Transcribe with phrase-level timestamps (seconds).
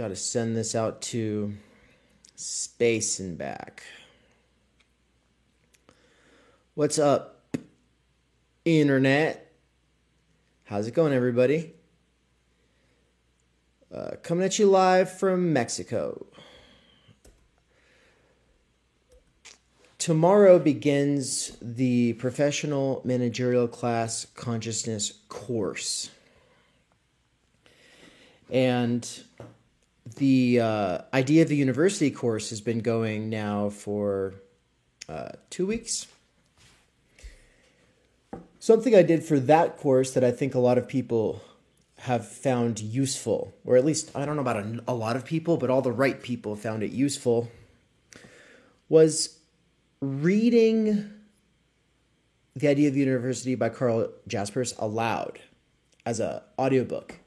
[0.00, 1.52] Got to send this out to
[2.34, 3.82] space and back.
[6.72, 7.54] What's up,
[8.64, 9.52] Internet?
[10.64, 11.74] How's it going, everybody?
[13.94, 16.26] Uh, coming at you live from Mexico.
[19.98, 26.08] Tomorrow begins the professional managerial class consciousness course.
[28.48, 29.06] And
[30.16, 34.34] the uh, idea of the university course has been going now for
[35.08, 36.06] uh, two weeks.
[38.58, 41.42] Something I did for that course that I think a lot of people
[42.00, 45.56] have found useful, or at least I don't know about a, a lot of people,
[45.56, 47.50] but all the right people found it useful,
[48.88, 49.38] was
[50.00, 51.10] reading
[52.56, 55.40] The Idea of the University by Karl Jaspers aloud
[56.06, 57.19] as a audiobook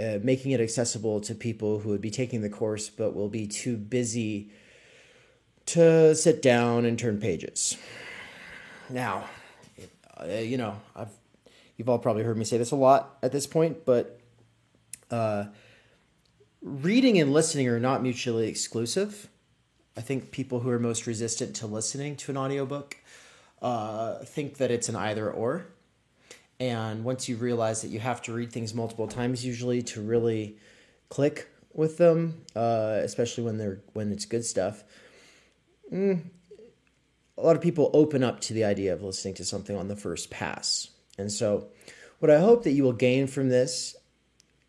[0.00, 3.46] uh, making it accessible to people who would be taking the course but will be
[3.46, 4.50] too busy
[5.66, 7.76] to sit down and turn pages.
[8.88, 9.24] Now,
[10.18, 11.10] uh, you know, I've
[11.76, 14.20] you've all probably heard me say this a lot at this point, but
[15.10, 15.44] uh,
[16.60, 19.28] reading and listening are not mutually exclusive.
[19.96, 22.96] I think people who are most resistant to listening to an audiobook
[23.62, 25.66] uh, think that it's an either or.
[26.60, 30.56] And once you realize that you have to read things multiple times, usually to really
[31.08, 34.82] click with them, uh, especially when they're when it's good stuff,
[35.92, 36.20] mm,
[37.36, 39.94] a lot of people open up to the idea of listening to something on the
[39.94, 40.88] first pass.
[41.16, 41.68] And so,
[42.18, 43.94] what I hope that you will gain from this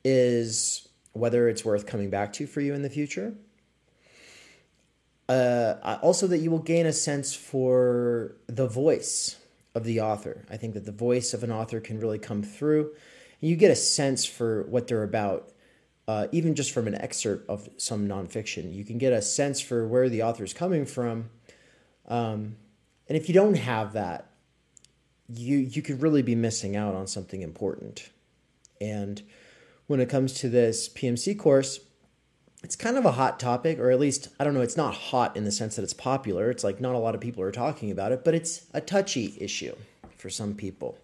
[0.03, 3.33] is whether it's worth coming back to for you in the future.
[5.27, 9.35] Uh, also, that you will gain a sense for the voice
[9.75, 10.45] of the author.
[10.49, 12.91] I think that the voice of an author can really come through.
[13.41, 15.51] And you get a sense for what they're about,
[16.07, 18.73] uh, even just from an excerpt of some nonfiction.
[18.73, 21.29] You can get a sense for where the author is coming from.
[22.07, 22.55] Um,
[23.07, 24.29] and if you don't have that,
[25.31, 28.09] you you could really be missing out on something important.
[28.81, 29.21] And
[29.87, 31.79] when it comes to this PMC course,
[32.63, 35.37] it's kind of a hot topic, or at least, I don't know, it's not hot
[35.37, 36.49] in the sense that it's popular.
[36.51, 39.37] It's like not a lot of people are talking about it, but it's a touchy
[39.39, 39.75] issue
[40.17, 40.97] for some people,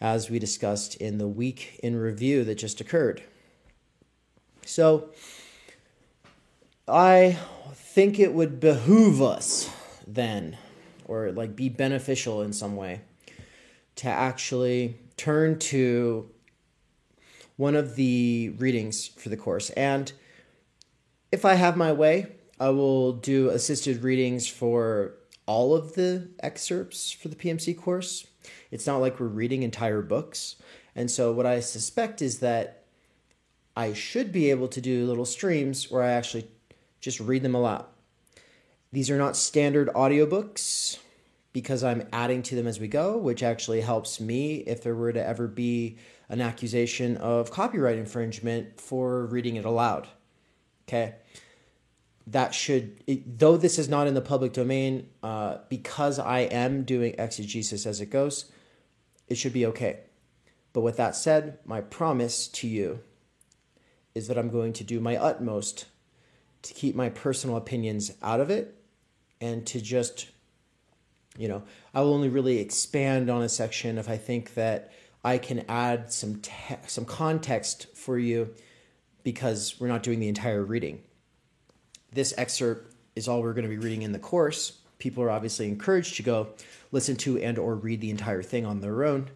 [0.00, 3.22] as we discussed in the week in review that just occurred.
[4.64, 5.10] So,
[6.88, 7.36] I
[7.74, 9.68] think it would behoove us
[10.06, 10.56] then,
[11.04, 13.00] or like be beneficial in some way,
[13.96, 16.30] to actually turn to
[17.56, 19.70] one of the readings for the course.
[19.70, 20.12] And
[21.32, 22.26] if I have my way,
[22.58, 25.14] I will do assisted readings for
[25.46, 28.26] all of the excerpts for the PMC course.
[28.70, 30.56] It's not like we're reading entire books.
[30.94, 32.84] And so, what I suspect is that
[33.76, 36.48] I should be able to do little streams where I actually
[37.00, 37.84] just read them aloud.
[38.92, 40.98] These are not standard audiobooks
[41.52, 45.12] because I'm adding to them as we go, which actually helps me if there were
[45.12, 45.98] to ever be
[46.28, 50.08] an accusation of copyright infringement for reading it aloud.
[50.88, 51.14] Okay.
[52.28, 56.82] That should, it, though this is not in the public domain, uh, because I am
[56.82, 58.50] doing exegesis as it goes,
[59.28, 60.00] it should be okay.
[60.72, 63.00] But with that said, my promise to you
[64.14, 65.86] is that I'm going to do my utmost
[66.62, 68.76] to keep my personal opinions out of it
[69.40, 70.28] and to just,
[71.38, 71.62] you know,
[71.94, 74.92] I will only really expand on a section if I think that
[75.24, 78.54] I can add some te- some context for you
[79.26, 81.02] because we're not doing the entire reading.
[82.12, 84.78] This excerpt is all we're going to be reading in the course.
[85.00, 86.50] People are obviously encouraged to go
[86.92, 89.28] listen to and or read the entire thing on their own,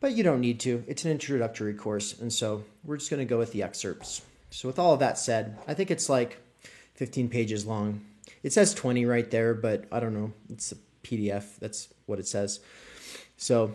[0.00, 0.82] but you don't need to.
[0.86, 4.22] It's an introductory course, and so we're just going to go with the excerpts.
[4.48, 6.38] So with all of that said, I think it's like
[6.94, 8.00] 15 pages long.
[8.42, 10.32] It says 20 right there, but I don't know.
[10.48, 11.58] It's a PDF.
[11.58, 12.60] That's what it says.
[13.36, 13.74] So,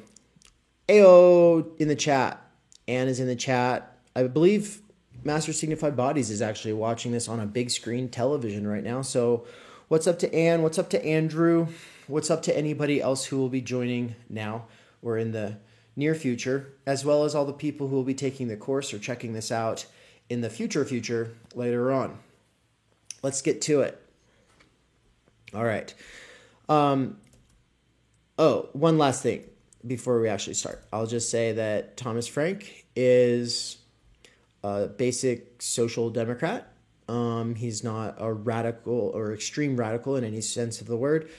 [0.90, 2.42] AO in the chat.
[2.88, 4.00] Anne is in the chat.
[4.16, 4.83] I believe
[5.24, 9.02] Master Signified Bodies is actually watching this on a big screen television right now.
[9.02, 9.46] So,
[9.88, 10.62] what's up to Anne?
[10.62, 11.68] What's up to Andrew?
[12.08, 14.66] What's up to anybody else who will be joining now
[15.02, 15.58] or in the
[15.96, 19.00] near future, as well as all the people who will be taking the course or
[19.00, 19.86] checking this out
[20.30, 22.18] in the future future later on.
[23.22, 24.02] Let's get to it.
[25.54, 25.94] All right.
[26.68, 27.18] Um,
[28.38, 29.46] oh, one last thing
[29.86, 30.84] before we actually start.
[30.92, 33.78] I'll just say that Thomas Frank is
[34.63, 36.74] a basic social democrat.
[37.10, 41.30] Um, he's not a radical or extreme radical in any sense of the word.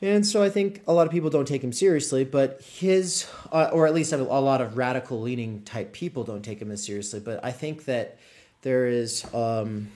[0.00, 3.70] And so I think a lot of people don't take him seriously, but his, uh,
[3.72, 7.20] or at least a lot of radical leaning type people don't take him as seriously.
[7.20, 8.18] But I think that
[8.62, 9.88] there is um,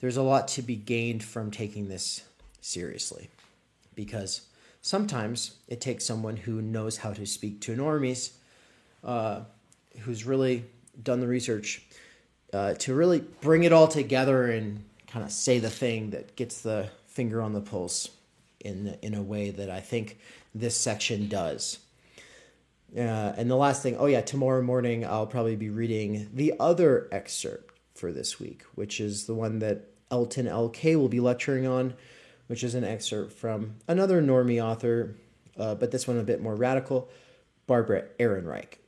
[0.00, 2.22] there's a lot to be gained from taking this
[2.60, 3.28] seriously,
[3.96, 4.42] because
[4.82, 8.32] sometimes it takes someone who knows how to speak to normies,
[9.02, 9.40] uh,
[10.00, 10.64] who's really
[11.02, 11.82] done the research,
[12.52, 16.62] uh, to really bring it all together and kind of say the thing that gets
[16.62, 18.10] the finger on the pulse
[18.60, 20.18] in in a way that I think
[20.54, 21.78] this section does.
[22.96, 27.08] Uh, and the last thing, oh yeah, tomorrow morning I'll probably be reading the other
[27.12, 31.94] excerpt for this week, which is the one that Elton LK will be lecturing on,
[32.46, 35.14] which is an excerpt from another normie author,
[35.58, 37.10] uh, but this one a bit more radical,
[37.66, 38.78] Barbara Ehrenreich.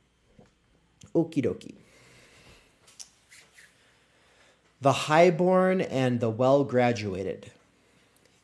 [1.13, 1.75] Okie dokie.
[4.81, 7.51] The highborn and the well graduated.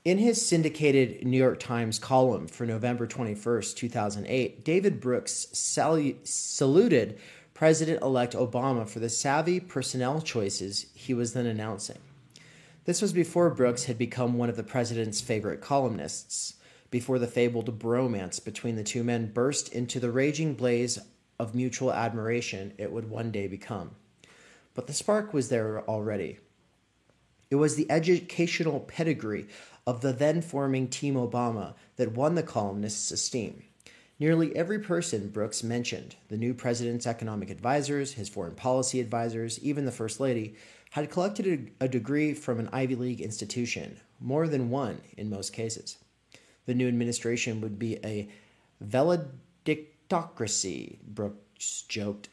[0.06, 7.18] In his syndicated New York Times column for November 21st, 2008, David Brooks salu- saluted
[7.56, 11.98] President elect Obama for the savvy personnel choices he was then announcing.
[12.86, 16.54] This was before Brooks had become one of the president's favorite columnists,
[16.92, 21.00] before the fabled bromance between the two men burst into the raging blaze
[21.39, 23.95] of mutual admiration it would one day become.
[24.77, 26.38] But the spark was there already.
[27.50, 29.47] It was the educational pedigree
[29.88, 33.63] of the then forming Team Obama that won the columnist's esteem.
[34.19, 39.85] Nearly every person Brooks mentioned, the new president's economic advisors, his foreign policy advisors, even
[39.85, 40.53] the First Lady,
[40.91, 45.97] had collected a degree from an Ivy League institution, more than one in most cases.
[46.68, 48.29] The new administration would be a
[48.85, 52.29] valedictocracy, Brooks joked,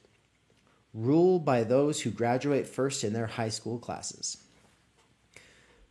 [0.94, 4.38] ruled by those who graduate first in their high school classes.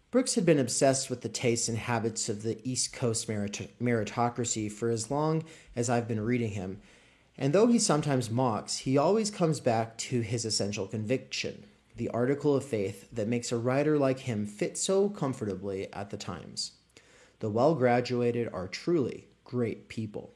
[0.10, 4.72] Brooks had been obsessed with the tastes and habits of the East Coast merit- meritocracy
[4.72, 5.44] for as long
[5.76, 6.80] as I've been reading him,
[7.38, 11.66] and though he sometimes mocks, he always comes back to his essential conviction
[11.96, 16.18] the article of faith that makes a writer like him fit so comfortably at the
[16.18, 16.72] times.
[17.40, 20.34] The well graduated are truly great people.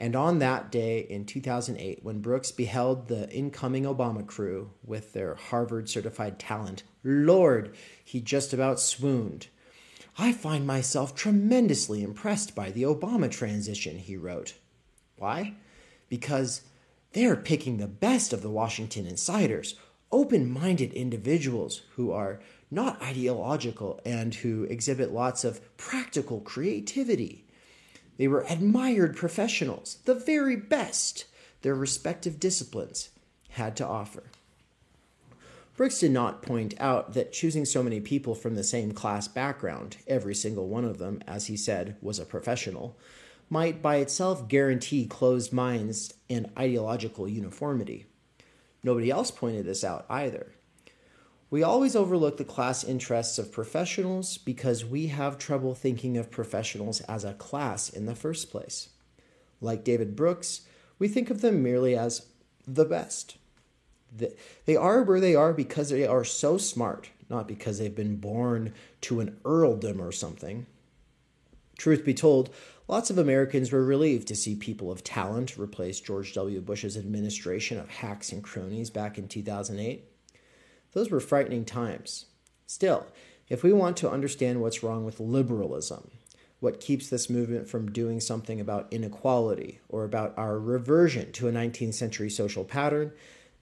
[0.00, 5.34] And on that day in 2008, when Brooks beheld the incoming Obama crew with their
[5.34, 9.48] Harvard certified talent, Lord, he just about swooned.
[10.16, 14.54] I find myself tremendously impressed by the Obama transition, he wrote.
[15.16, 15.56] Why?
[16.08, 16.62] Because
[17.12, 19.74] they're picking the best of the Washington insiders,
[20.10, 27.44] open minded individuals who are not ideological and who exhibit lots of practical creativity.
[28.20, 31.24] They were admired professionals, the very best
[31.62, 33.08] their respective disciplines
[33.48, 34.24] had to offer.
[35.74, 39.96] Brooks did not point out that choosing so many people from the same class background,
[40.06, 42.94] every single one of them, as he said, was a professional,
[43.48, 48.04] might by itself guarantee closed minds and ideological uniformity.
[48.84, 50.52] Nobody else pointed this out either.
[51.50, 57.00] We always overlook the class interests of professionals because we have trouble thinking of professionals
[57.02, 58.90] as a class in the first place.
[59.60, 60.62] Like David Brooks,
[61.00, 62.26] we think of them merely as
[62.68, 63.36] the best.
[64.64, 68.72] They are where they are because they are so smart, not because they've been born
[69.02, 70.66] to an earldom or something.
[71.78, 72.50] Truth be told,
[72.86, 76.60] lots of Americans were relieved to see people of talent replace George W.
[76.60, 80.04] Bush's administration of hacks and cronies back in 2008.
[80.92, 82.26] Those were frightening times.
[82.66, 83.06] Still,
[83.48, 86.10] if we want to understand what's wrong with liberalism,
[86.60, 91.52] what keeps this movement from doing something about inequality or about our reversion to a
[91.52, 93.12] 19th century social pattern,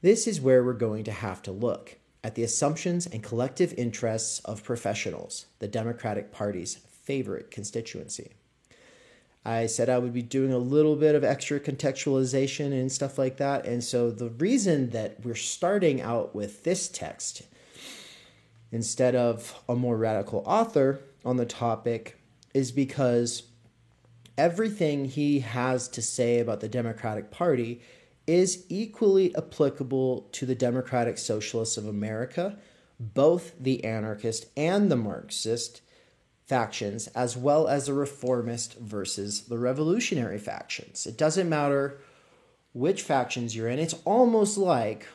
[0.02, 4.40] this is where we're going to have to look at the assumptions and collective interests
[4.40, 8.32] of professionals, the Democratic Party's favorite constituency.
[9.48, 13.38] I said I would be doing a little bit of extra contextualization and stuff like
[13.38, 13.64] that.
[13.64, 17.42] And so the reason that we're starting out with this text
[18.70, 22.20] instead of a more radical author on the topic
[22.52, 23.44] is because
[24.36, 27.80] everything he has to say about the Democratic Party
[28.26, 32.58] is equally applicable to the Democratic Socialists of America,
[33.00, 35.80] both the anarchist and the Marxist
[36.48, 41.06] factions, as well as the reformist versus the revolutionary factions.
[41.06, 42.00] It doesn't matter
[42.72, 45.06] which factions you're in, it's almost like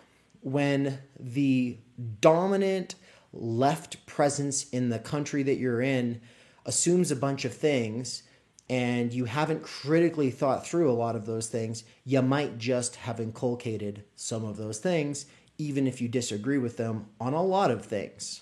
[0.41, 1.77] when the
[2.21, 2.95] dominant
[3.31, 6.21] left presence in the country that you're in
[6.65, 8.23] assumes a bunch of things
[8.69, 13.19] and you haven't critically thought through a lot of those things, you might just have
[13.19, 15.25] inculcated some of those things,
[15.57, 18.41] even if you disagree with them on a lot of things.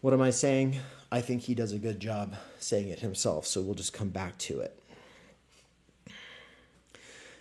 [0.00, 0.78] What am I saying?
[1.10, 4.36] I think he does a good job saying it himself, so we'll just come back
[4.38, 4.78] to it.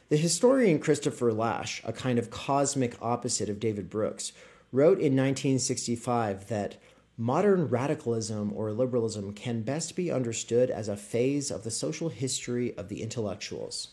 [0.09, 4.31] The historian Christopher Lasch, a kind of cosmic opposite of David Brooks,
[4.71, 6.77] wrote in 1965 that
[7.17, 12.77] modern radicalism or liberalism can best be understood as a phase of the social history
[12.77, 13.89] of the intellectuals.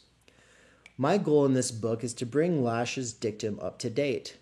[0.96, 4.36] My goal in this book is to bring Lasch's dictum up to date.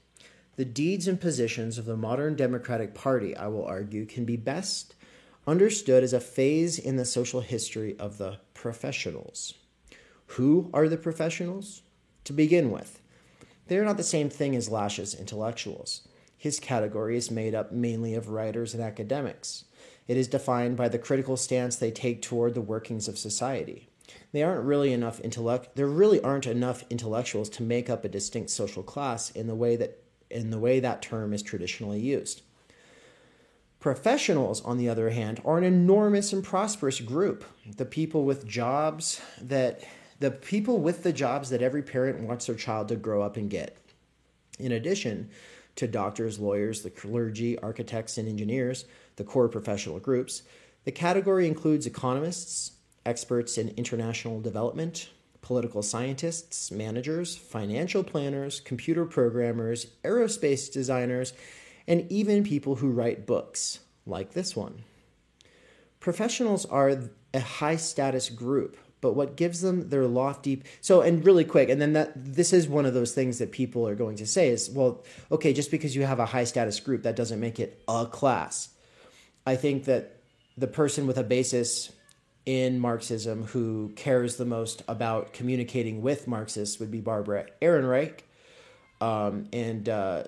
[0.57, 4.95] The deeds and positions of the modern Democratic Party, I will argue, can be best
[5.46, 9.54] understood as a phase in the social history of the professionals.
[10.26, 11.82] Who are the professionals?
[12.25, 13.00] To begin with,
[13.66, 16.06] they are not the same thing as Lasch's intellectuals.
[16.37, 19.64] His category is made up mainly of writers and academics.
[20.06, 23.88] It is defined by the critical stance they take toward the workings of society.
[24.32, 28.50] They aren't really enough intellect there really aren't enough intellectuals to make up a distinct
[28.50, 32.42] social class in the way that in the way that term is traditionally used.
[33.83, 37.45] Professionals, on the other hand, are an enormous and prosperous group.
[37.77, 39.83] The people with jobs that
[40.21, 43.51] the people with the jobs that every parent wants their child to grow up and
[43.51, 43.77] get.
[44.61, 45.31] In addition
[45.75, 48.85] to doctors, lawyers, the clergy, architects, and engineers,
[49.17, 50.43] the core professional groups,
[50.85, 52.75] the category includes economists,
[53.05, 55.11] experts in international development,
[55.41, 61.33] political scientists, managers, financial planners, computer programmers, aerospace designers,
[61.87, 64.85] and even people who write books, like this one.
[66.01, 71.45] Professionals are a high status group, but what gives them their lofty so and really
[71.45, 74.27] quick and then that this is one of those things that people are going to
[74.27, 77.61] say is well okay just because you have a high status group that doesn't make
[77.61, 78.71] it a class
[79.47, 80.17] i think that
[80.57, 81.93] the person with a basis
[82.47, 88.21] in marxism who cares the most about communicating with marxists would be barbara ehrenreich
[89.01, 90.23] um, and uh,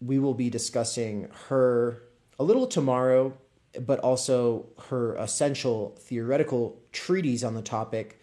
[0.00, 2.02] we will be discussing her
[2.38, 3.34] a little tomorrow,
[3.80, 8.20] but also her essential theoretical treatise on the topic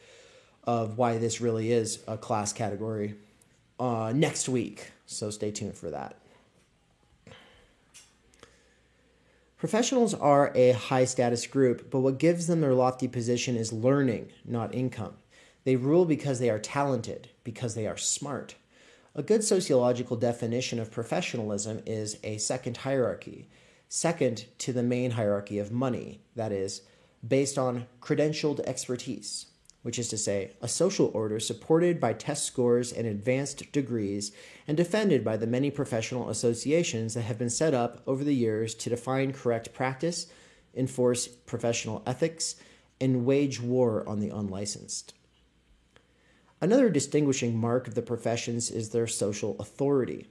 [0.63, 3.15] of why this really is a class category
[3.79, 4.91] uh, next week.
[5.05, 6.17] So stay tuned for that.
[9.57, 14.31] Professionals are a high status group, but what gives them their lofty position is learning,
[14.45, 15.15] not income.
[15.63, 18.55] They rule because they are talented, because they are smart.
[19.17, 23.49] A good sociological definition of professionalism is a second hierarchy,
[23.89, 26.83] second to the main hierarchy of money, that is,
[27.27, 29.47] based on credentialed expertise,
[29.81, 34.31] which is to say, a social order supported by test scores and advanced degrees
[34.67, 38.75] and defended by the many professional associations that have been set up over the years
[38.75, 40.27] to define correct practice,
[40.75, 42.55] enforce professional ethics,
[43.01, 45.15] and wage war on the unlicensed.
[46.59, 50.27] Another distinguishing mark of the professions is their social authority.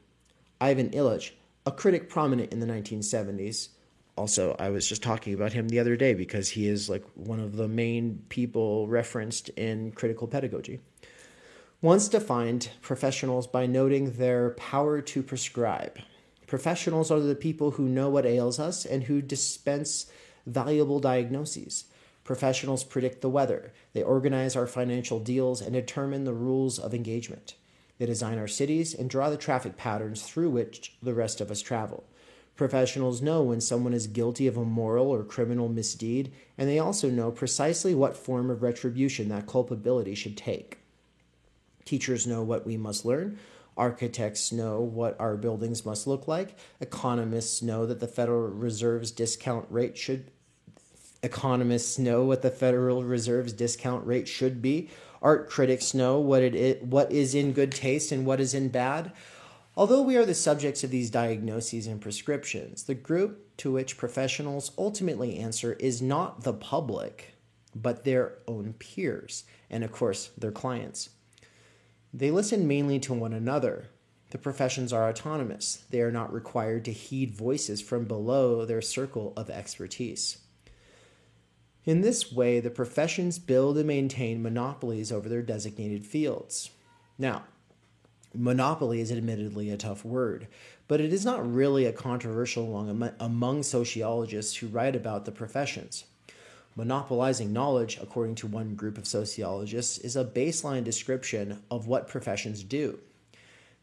[0.61, 1.30] Ivan Illich,
[1.64, 3.68] a critic prominent in the 1970s,
[4.16, 7.38] also I was just talking about him the other day because he is like one
[7.38, 10.80] of the main people referenced in critical pedagogy.
[11.80, 15.99] Once defined professionals by noting their power to prescribe.
[16.47, 20.06] Professionals are the people who know what ails us and who dispense
[20.47, 21.85] valuable diagnoses.
[22.26, 27.54] Professionals predict the weather, they organize our financial deals and determine the rules of engagement.
[27.99, 31.62] They design our cities and draw the traffic patterns through which the rest of us
[31.62, 32.02] travel.
[32.56, 37.09] Professionals know when someone is guilty of a moral or criminal misdeed, and they also
[37.09, 40.80] know precisely what form of retribution that culpability should take.
[41.85, 43.38] Teachers know what we must learn.
[43.76, 46.59] Architects know what our buildings must look like.
[46.80, 50.33] Economists know that the Federal Reserve's discount rate should
[51.23, 54.90] Economists know what the Federal Reserve's discount rate should be.
[55.23, 58.68] Art critics know what it is, what is in good taste and what is in
[58.68, 59.12] bad.
[59.76, 64.73] Although we are the subjects of these diagnoses and prescriptions, the group to which professionals
[64.78, 67.35] ultimately answer is not the public,
[67.75, 71.11] but their own peers, and of course, their clients.
[72.14, 73.88] They listen mainly to one another.
[74.30, 75.85] The professions are autonomous.
[75.90, 80.38] They are not required to heed voices from below their circle of expertise.
[81.87, 86.71] In this way, the professions build and maintain monopolies over their designated fields.
[87.16, 87.45] Now,
[88.35, 90.49] monopoly is admittedly a tough word,
[90.88, 96.05] but it is not really a controversial one among sociologists who write about the professions.
[96.75, 102.64] Monopolizing knowledge, according to one group of sociologists, is a baseline description of what professions
[102.64, 102.99] do.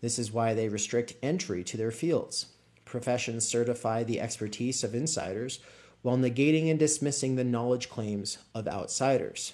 [0.01, 2.47] This is why they restrict entry to their fields.
[2.83, 5.59] Professions certify the expertise of insiders
[6.03, 9.53] while negating and dismissing the knowledge claims of outsiders.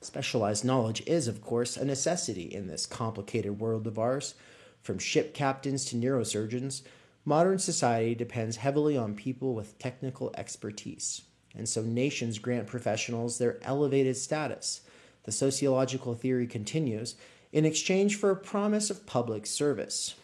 [0.00, 4.34] Specialized knowledge is, of course, a necessity in this complicated world of ours.
[4.82, 6.82] From ship captains to neurosurgeons,
[7.24, 11.22] modern society depends heavily on people with technical expertise.
[11.54, 14.82] And so nations grant professionals their elevated status.
[15.24, 17.16] The sociological theory continues
[17.52, 20.14] in exchange for a promise of public service.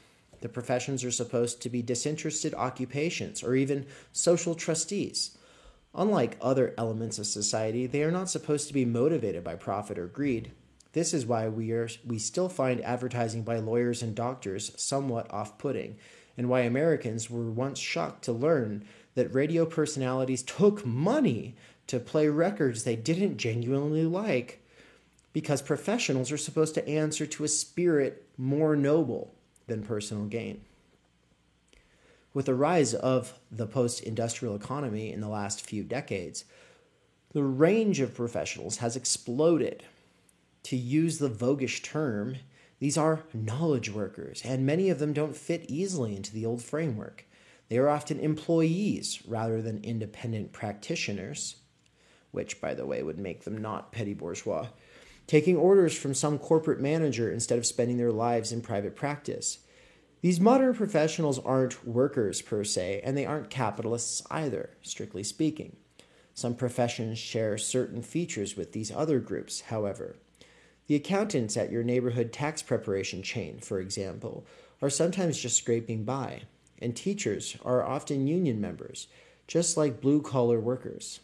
[0.44, 5.38] The professions are supposed to be disinterested occupations or even social trustees.
[5.94, 10.06] Unlike other elements of society, they are not supposed to be motivated by profit or
[10.06, 10.52] greed.
[10.92, 15.96] This is why we are we still find advertising by lawyers and doctors somewhat off-putting,
[16.36, 18.84] and why Americans were once shocked to learn
[19.14, 24.62] that radio personalities took money to play records they didn't genuinely like
[25.32, 29.34] because professionals are supposed to answer to a spirit more noble
[29.66, 30.60] than personal gain.
[32.32, 36.44] With the rise of the post industrial economy in the last few decades,
[37.32, 39.84] the range of professionals has exploded.
[40.64, 42.36] To use the voguish term,
[42.80, 47.24] these are knowledge workers, and many of them don't fit easily into the old framework.
[47.68, 51.56] They are often employees rather than independent practitioners,
[52.30, 54.68] which, by the way, would make them not petty bourgeois
[55.26, 59.58] taking orders from some corporate manager instead of spending their lives in private practice.
[60.20, 65.76] These modern professionals aren't workers per se, and they aren't capitalists either, strictly speaking.
[66.32, 70.16] Some professions share certain features with these other groups, however.
[70.86, 74.46] The accountants at your neighborhood tax preparation chain, for example,
[74.82, 76.42] are sometimes just scraping by,
[76.78, 79.06] and teachers are often union members,
[79.46, 81.20] just like blue collar workers.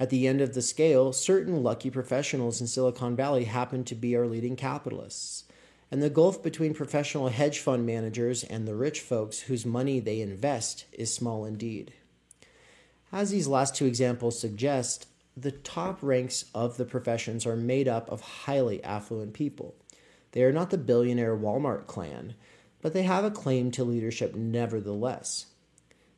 [0.00, 4.16] At the end of the scale, certain lucky professionals in Silicon Valley happen to be
[4.16, 5.44] our leading capitalists.
[5.90, 10.22] And the gulf between professional hedge fund managers and the rich folks whose money they
[10.22, 11.92] invest is small indeed.
[13.12, 18.08] As these last two examples suggest, the top ranks of the professions are made up
[18.08, 19.74] of highly affluent people.
[20.32, 22.36] They are not the billionaire Walmart clan,
[22.80, 25.46] but they have a claim to leadership nevertheless.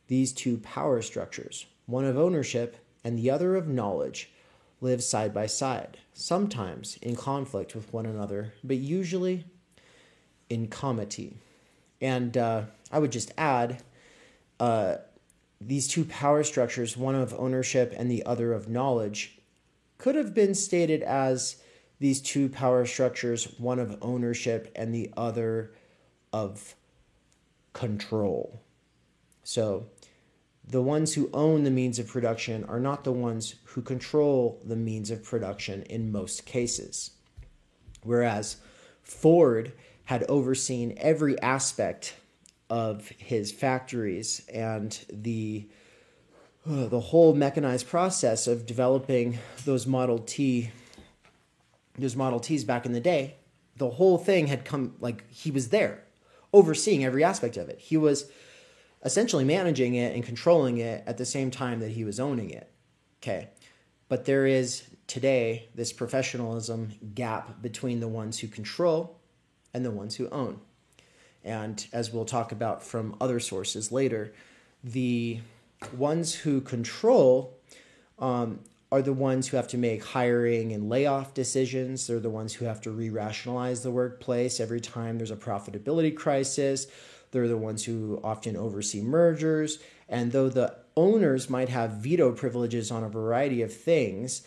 [0.06, 4.30] These two power structures, one of ownership and the other of knowledge
[4.80, 9.44] live side by side, sometimes in conflict with one another, but usually
[10.50, 11.36] in comity.
[12.00, 13.82] And uh, I would just add
[14.58, 14.96] uh,
[15.60, 19.38] these two power structures, one of ownership and the other of knowledge,
[19.98, 21.62] could have been stated as
[22.00, 25.72] these two power structures, one of ownership and the other
[26.32, 26.74] of
[27.72, 28.60] control.
[29.44, 29.86] So
[30.66, 34.76] the ones who own the means of production are not the ones who control the
[34.76, 37.12] means of production in most cases.
[38.02, 38.56] Whereas
[39.02, 39.72] Ford
[40.04, 42.14] had overseen every aspect
[42.70, 45.68] of his factories and the
[46.68, 50.70] uh, the whole mechanized process of developing those Model T
[51.98, 53.34] those Model Ts back in the day,
[53.76, 56.04] the whole thing had come like he was there
[56.52, 57.78] overseeing every aspect of it.
[57.78, 58.30] He was
[59.04, 62.70] essentially managing it and controlling it at the same time that he was owning it.
[63.22, 63.48] Okay.
[64.08, 69.18] But there is today this professionalism gap between the ones who control
[69.74, 70.60] and the ones who own.
[71.44, 74.32] And as we'll talk about from other sources later,
[74.84, 75.40] the
[75.96, 77.58] ones who control
[78.18, 78.60] um,
[78.92, 82.06] are the ones who have to make hiring and layoff decisions.
[82.06, 86.14] They're the ones who have to re rationalize the workplace every time there's a profitability
[86.14, 86.86] crisis
[87.32, 89.78] they're the ones who often oversee mergers.
[90.08, 94.42] And though the owners might have veto privileges on a variety of things,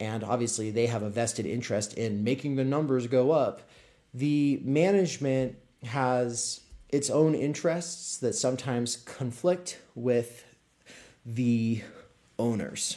[0.00, 3.60] and obviously they have a vested interest in making the numbers go up,
[4.12, 10.44] the management has its own interests that sometimes conflict with
[11.24, 11.82] the
[12.38, 12.96] owners.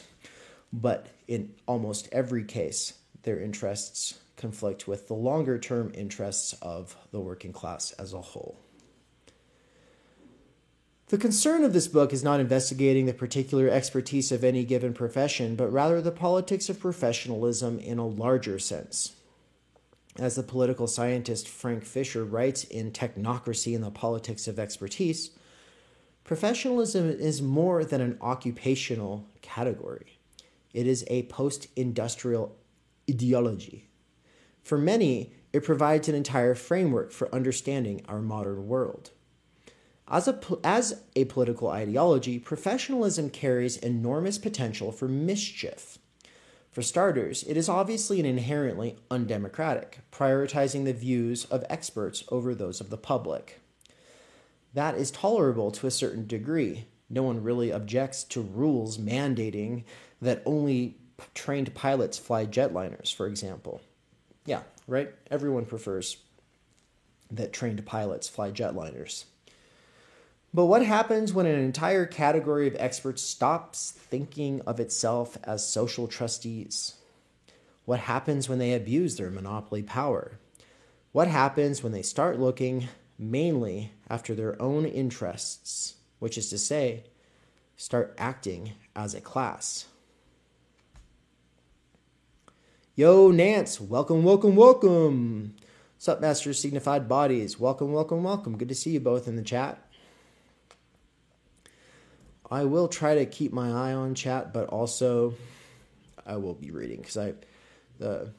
[0.71, 7.19] But in almost every case, their interests conflict with the longer term interests of the
[7.19, 8.62] working class as a whole.
[11.13, 15.55] The concern of this book is not investigating the particular expertise of any given profession,
[15.55, 19.13] but rather the politics of professionalism in a larger sense.
[20.17, 25.29] As the political scientist Frank Fischer writes in Technocracy and the Politics of Expertise,
[26.23, 30.17] professionalism is more than an occupational category,
[30.73, 32.55] it is a post industrial
[33.07, 33.87] ideology.
[34.63, 39.11] For many, it provides an entire framework for understanding our modern world.
[40.07, 45.97] As a, as a political ideology, professionalism carries enormous potential for mischief.
[46.71, 52.81] For starters, it is obviously and inherently undemocratic, prioritizing the views of experts over those
[52.81, 53.61] of the public.
[54.73, 56.85] That is tolerable to a certain degree.
[57.09, 59.83] No one really objects to rules mandating
[60.19, 60.97] that only
[61.35, 63.81] trained pilots fly jetliners, for example.
[64.45, 65.13] Yeah, right?
[65.29, 66.17] Everyone prefers
[67.29, 69.25] that trained pilots fly jetliners.
[70.53, 76.07] But what happens when an entire category of experts stops thinking of itself as social
[76.07, 76.95] trustees?
[77.85, 80.39] What happens when they abuse their monopoly power?
[81.11, 82.87] What happens when they start looking
[83.17, 87.03] mainly after their own interests, which is to say,
[87.75, 89.85] start acting as a class.
[92.95, 95.55] Yo, Nance, welcome, welcome, welcome.
[95.97, 97.59] Sup, Master Signified Bodies?
[97.59, 98.57] Welcome, welcome, welcome.
[98.57, 99.82] Good to see you both in the chat.
[102.51, 105.33] I will try to keep my eye on chat, but also
[106.25, 107.33] I will be reading because I
[107.99, 108.29] the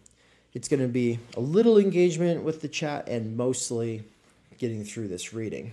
[0.53, 4.05] it's going to be a little engagement with the chat and mostly
[4.59, 5.73] getting through this reading.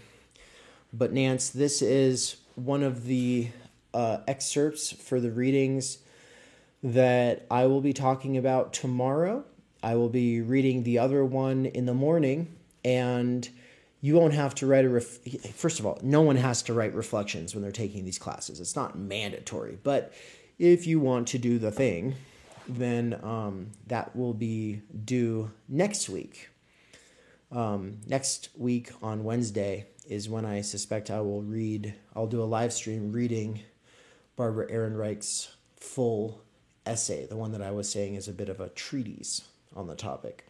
[0.91, 3.50] But Nance, this is one of the
[3.94, 6.00] uh, excerpts for the readings
[6.82, 9.44] that I will be talking about tomorrow.
[9.84, 13.48] I will be reading the other one in the morning, and
[14.02, 14.90] you won't have to write a.
[14.90, 15.20] Ref-
[15.54, 18.60] First of all, no one has to write reflections when they're taking these classes.
[18.60, 20.14] It's not mandatory, but
[20.60, 22.16] if you want to do the thing,
[22.68, 26.50] then um, that will be due next week.
[27.52, 31.94] Um, next week on Wednesday is when I suspect I will read.
[32.16, 33.62] I'll do a live stream reading
[34.36, 36.42] Barbara Ehrenreich's full
[36.86, 39.44] essay, the one that I was saying is a bit of a treatise
[39.76, 40.46] on the topic.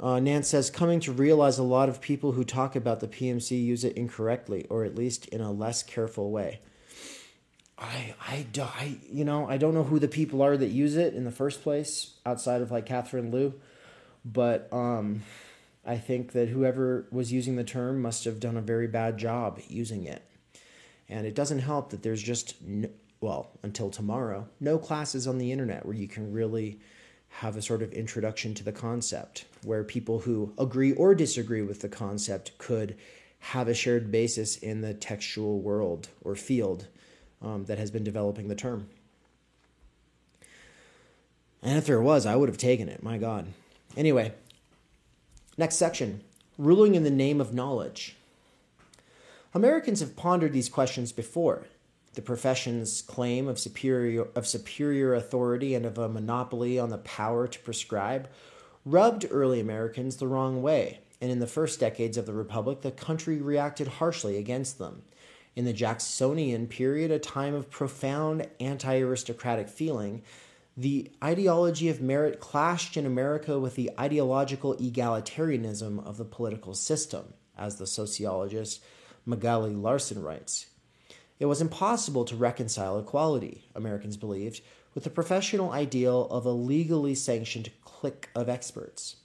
[0.00, 3.62] Uh, Nance says, coming to realize a lot of people who talk about the PMC
[3.62, 6.60] use it incorrectly, or at least in a less careful way.
[7.78, 11.14] I, I, I, you know, I don't know who the people are that use it
[11.14, 13.54] in the first place, outside of like Catherine Liu,
[14.24, 15.22] but um,
[15.84, 19.60] I think that whoever was using the term must have done a very bad job
[19.68, 20.22] using it.
[21.08, 22.88] And it doesn't help that there's just, no,
[23.20, 26.80] well, until tomorrow, no classes on the internet where you can really
[27.40, 31.80] have a sort of introduction to the concept, where people who agree or disagree with
[31.80, 32.96] the concept could
[33.38, 36.86] have a shared basis in the textual world or field
[37.42, 38.88] um, that has been developing the term.
[41.62, 43.02] And if there was, I would have taken it.
[43.02, 43.48] My God.
[43.96, 44.32] Anyway,
[45.58, 46.22] next section
[46.56, 48.16] ruling in the name of knowledge.
[49.52, 51.66] Americans have pondered these questions before.
[52.16, 57.46] The profession's claim of superior, of superior authority and of a monopoly on the power
[57.46, 58.30] to prescribe
[58.86, 62.90] rubbed early Americans the wrong way, and in the first decades of the Republic, the
[62.90, 65.02] country reacted harshly against them.
[65.54, 70.22] In the Jacksonian period, a time of profound anti aristocratic feeling,
[70.74, 77.34] the ideology of merit clashed in America with the ideological egalitarianism of the political system,
[77.58, 78.82] as the sociologist
[79.26, 80.68] Magali Larson writes.
[81.38, 84.62] It was impossible to reconcile equality, Americans believed,
[84.94, 89.16] with the professional ideal of a legally sanctioned clique of experts.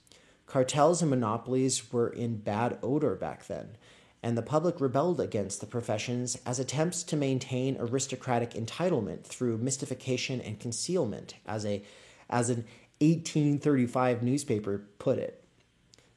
[0.46, 3.76] Cartels and monopolies were in bad odor back then,
[4.22, 10.42] and the public rebelled against the professions as attempts to maintain aristocratic entitlement through mystification
[10.42, 11.82] and concealment, as, a,
[12.28, 12.66] as an
[13.00, 15.41] 1835 newspaper put it.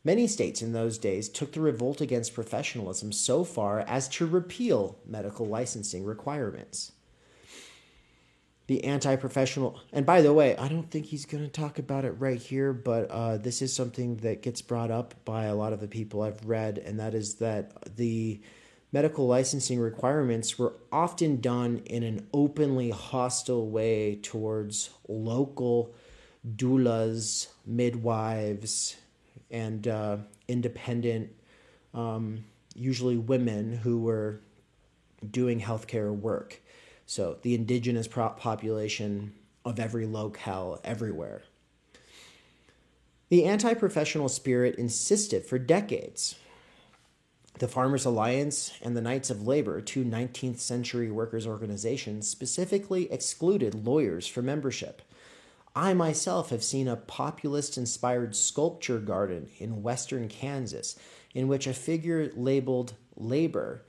[0.06, 5.00] Many states in those days took the revolt against professionalism so far as to repeal
[5.04, 6.92] medical licensing requirements.
[8.68, 12.06] The anti professional, and by the way, I don't think he's going to talk about
[12.06, 15.74] it right here, but uh, this is something that gets brought up by a lot
[15.74, 18.40] of the people I've read, and that is that the
[18.92, 25.96] medical licensing requirements were often done in an openly hostile way towards local
[26.56, 28.98] doulas, midwives,
[29.56, 30.18] and uh,
[30.50, 31.32] independent,
[31.94, 32.44] um,
[32.76, 34.42] usually women who were
[35.32, 36.62] doing healthcare work.
[37.06, 41.44] So the indigenous population of every locale everywhere.
[43.30, 46.36] The anti professional spirit insisted for decades.
[47.58, 53.86] The Farmers Alliance and the Knights of Labor, two 19th century workers' organizations, specifically excluded
[53.86, 55.02] lawyers from membership.
[55.76, 60.98] I myself have seen a populist inspired sculpture garden in western Kansas
[61.34, 63.86] in which a figure labeled labor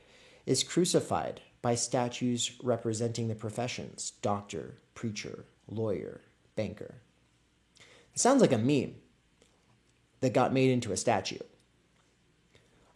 [0.47, 6.23] is crucified by statues representing the professions doctor, preacher, lawyer,
[6.57, 6.97] banker.
[8.13, 8.97] It sounds like a meme
[10.21, 11.39] that got made into a statue.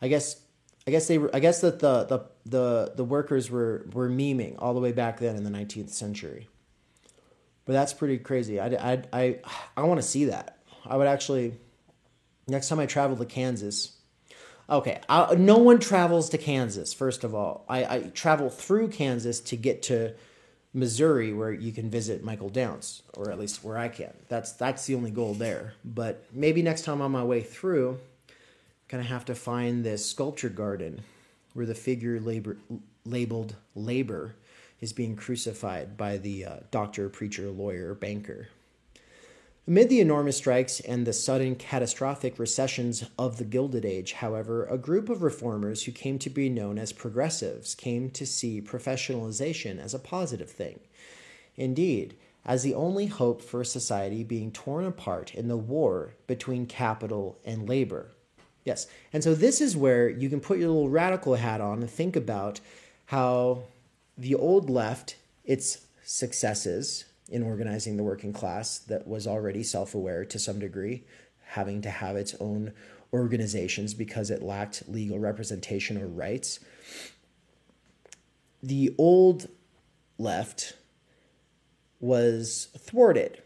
[0.03, 0.41] I guess
[0.87, 4.57] I guess they were, I guess that the, the the the workers were were memeing
[4.59, 6.49] all the way back then in the 19th century.
[7.71, 8.59] But that's pretty crazy.
[8.59, 9.39] I, I, I,
[9.77, 10.59] I want to see that.
[10.85, 11.55] I would actually,
[12.49, 13.93] next time I travel to Kansas,
[14.69, 17.65] okay, I, no one travels to Kansas, first of all.
[17.69, 20.15] I, I travel through Kansas to get to
[20.75, 24.15] Missouri where you can visit Michael Downs, or at least where I can.
[24.29, 25.75] That's that's the only goal there.
[25.85, 28.01] But maybe next time on my way through,
[28.89, 31.03] gonna have to find this sculpture garden
[31.53, 32.57] where the figure labor,
[33.05, 34.35] labeled labor
[34.81, 38.49] is being crucified by the uh, doctor, preacher, lawyer, banker.
[39.67, 44.79] Amid the enormous strikes and the sudden catastrophic recessions of the Gilded Age, however, a
[44.79, 49.95] group of reformers who came to be known as progressives came to see professionalization as
[49.95, 50.81] a positive thing.
[51.57, 56.67] Indeed, as the only hope for a society being torn apart in the war between
[56.67, 58.13] capital and labor.
[58.65, 61.91] Yes, and so this is where you can put your little radical hat on and
[61.91, 62.61] think about
[63.07, 63.65] how
[64.21, 70.27] the old left, its successes in organizing the working class that was already self aware
[70.27, 71.05] to some degree,
[71.47, 72.73] having to have its own
[73.15, 76.61] organizations because it lacked legal representation or rights.
[78.63, 79.49] The old
[80.19, 80.75] left
[81.99, 83.43] was thwarted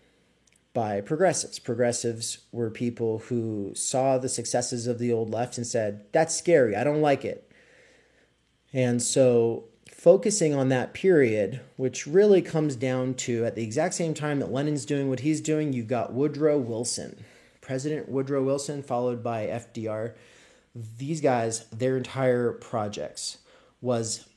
[0.72, 1.60] by progressives.
[1.60, 6.74] Progressives were people who saw the successes of the old left and said, That's scary.
[6.74, 7.48] I don't like it.
[8.72, 9.66] And so,
[10.04, 14.52] focusing on that period, which really comes down to at the exact same time that
[14.52, 17.24] Lenin's doing what he's doing, you've got Woodrow Wilson,
[17.62, 20.12] President Woodrow Wilson, followed by FDR.
[20.98, 23.38] These guys, their entire projects
[23.80, 24.28] was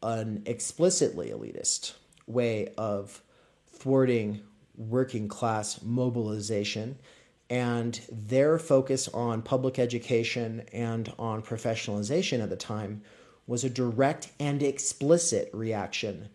[0.00, 1.94] an explicitly elitist
[2.28, 3.20] way of
[3.66, 4.42] thwarting
[4.76, 6.98] working class mobilization
[7.50, 13.02] and their focus on public education and on professionalization at the time
[13.46, 16.28] was a direct and explicit reaction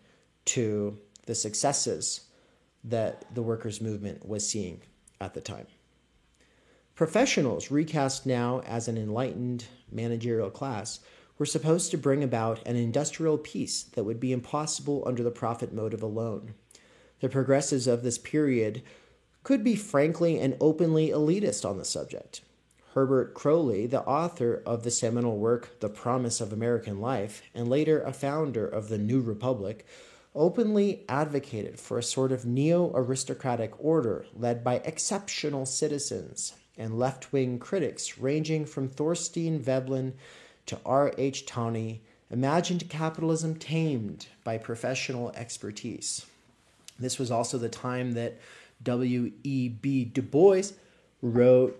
[0.44, 2.22] to the successes
[2.84, 4.80] that the workers' movement was seeing
[5.20, 5.66] at the time.
[6.94, 11.00] Professionals, recast now as an enlightened managerial class,
[11.38, 15.72] were supposed to bring about an industrial peace that would be impossible under the profit
[15.72, 16.54] motive alone.
[17.20, 18.82] The progressives of this period
[19.42, 22.42] could be frankly and openly elitist on the subject.
[22.94, 28.02] Herbert Croly, the author of the seminal work The Promise of American Life, and later
[28.02, 29.86] a founder of the New Republic,
[30.34, 37.32] openly advocated for a sort of neo aristocratic order led by exceptional citizens and left
[37.32, 40.14] wing critics ranging from Thorstein Veblen
[40.66, 41.46] to R.H.
[41.46, 46.26] Tawney imagined capitalism tamed by professional expertise.
[46.98, 48.38] This was also the time that
[48.82, 50.04] W.E.B.
[50.06, 50.72] Du Bois
[51.22, 51.78] wrote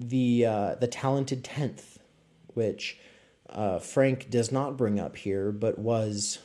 [0.00, 1.98] the uh, the Talented Tenth,
[2.54, 2.98] which
[3.48, 6.38] uh, Frank does not bring up here, but was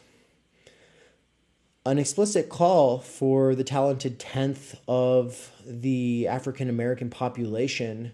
[1.85, 8.11] an explicit call for the talented tenth of the African American population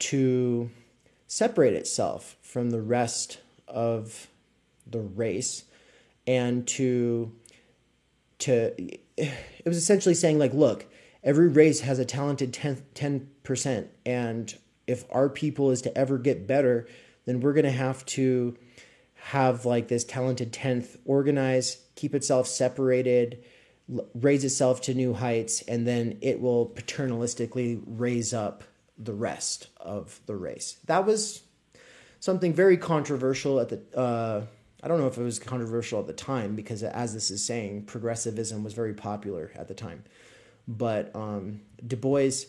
[0.00, 0.70] to
[1.28, 4.28] separate itself from the rest of
[4.86, 5.64] the race
[6.26, 7.32] and to
[8.38, 8.72] to
[9.16, 10.86] it was essentially saying like look
[11.22, 16.46] every race has a talented 10, 10% and if our people is to ever get
[16.46, 16.86] better
[17.24, 18.56] then we're going to have to
[19.14, 23.42] have like this talented 10th organize keep itself separated
[24.14, 28.64] raise itself to new heights and then it will paternalistically raise up
[28.98, 31.42] the rest of the race that was
[32.20, 34.44] something very controversial at the uh,
[34.82, 37.86] I don't know if it was controversial at the time because, as this is saying,
[37.86, 40.04] progressivism was very popular at the time.
[40.68, 42.44] But um, Du Bois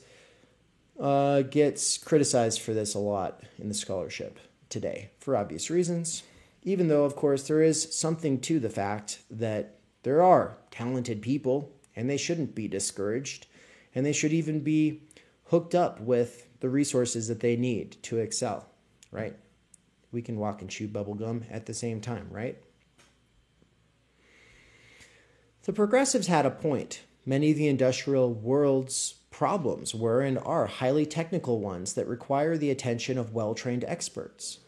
[0.99, 6.23] uh, gets criticized for this a lot in the scholarship today for obvious reasons,
[6.63, 11.71] even though, of course, there is something to the fact that there are talented people
[11.95, 13.47] and they shouldn't be discouraged
[13.95, 15.03] and they should even be
[15.45, 18.67] hooked up with the resources that they need to excel,
[19.11, 19.35] right?
[20.11, 22.57] we can walk and chew bubblegum at the same time, right?
[25.63, 27.01] The progressives had a point.
[27.25, 32.71] Many of the industrial world's problems were and are highly technical ones that require the
[32.71, 34.61] attention of well trained experts.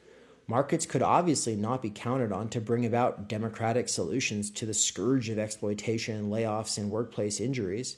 [0.45, 5.27] Markets could obviously not be counted on to bring about democratic solutions to the scourge
[5.29, 7.97] of exploitation, layoffs, and workplace injuries.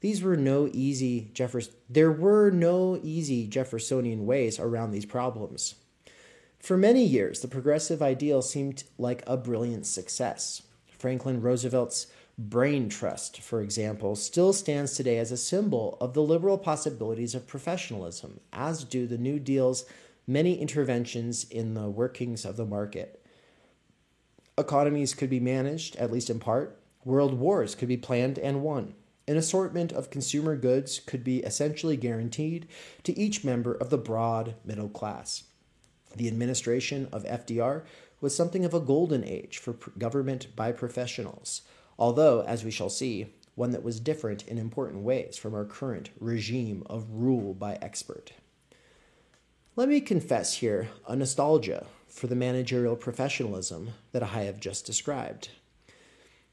[0.00, 5.76] These were no easy Jeffers- there were no easy Jeffersonian ways around these problems.
[6.58, 10.62] For many years, the progressive ideal seemed like a brilliant success.
[10.88, 12.08] Franklin Roosevelt's
[12.40, 17.46] Brain Trust, for example, still stands today as a symbol of the liberal possibilities of
[17.46, 19.84] professionalism, as do the New Deal's
[20.26, 23.22] many interventions in the workings of the market.
[24.56, 26.80] Economies could be managed, at least in part.
[27.04, 28.94] World wars could be planned and won.
[29.28, 32.66] An assortment of consumer goods could be essentially guaranteed
[33.02, 35.42] to each member of the broad middle class.
[36.16, 37.82] The administration of FDR
[38.22, 41.60] was something of a golden age for government by professionals,
[42.00, 46.10] although, as we shall see, one that was different in important ways from our current
[46.18, 48.32] regime of rule by expert.
[49.76, 55.50] Let me confess here a nostalgia for the managerial professionalism that I have just described.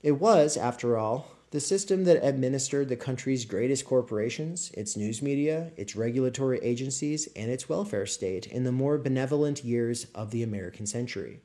[0.04, 5.72] It was, after all, the system that administered the country's greatest corporations, its news media,
[5.78, 10.86] its regulatory agencies, and its welfare state in the more benevolent years of the American
[10.86, 11.40] century.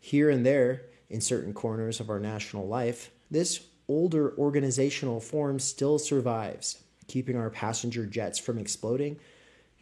[0.00, 5.98] Here and there, in certain corners of our national life, this older organizational form still
[5.98, 9.18] survives, keeping our passenger jets from exploding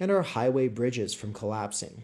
[0.00, 2.02] and our highway bridges from collapsing.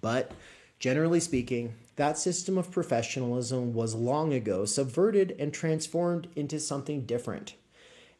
[0.00, 0.32] But
[0.78, 7.54] generally speaking, that system of professionalism was long ago subverted and transformed into something different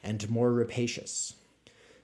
[0.02, 1.34] and more rapacious.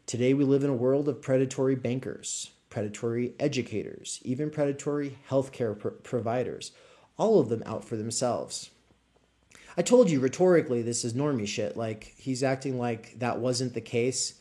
[0.07, 5.89] Today, we live in a world of predatory bankers, predatory educators, even predatory healthcare pr-
[5.89, 6.73] providers,
[7.19, 8.71] all of them out for themselves.
[9.77, 11.77] I told you rhetorically this is normie shit.
[11.77, 14.41] Like, he's acting like that wasn't the case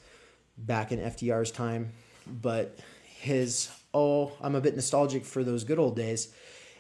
[0.58, 1.92] back in FDR's time,
[2.26, 6.34] but his, oh, I'm a bit nostalgic for those good old days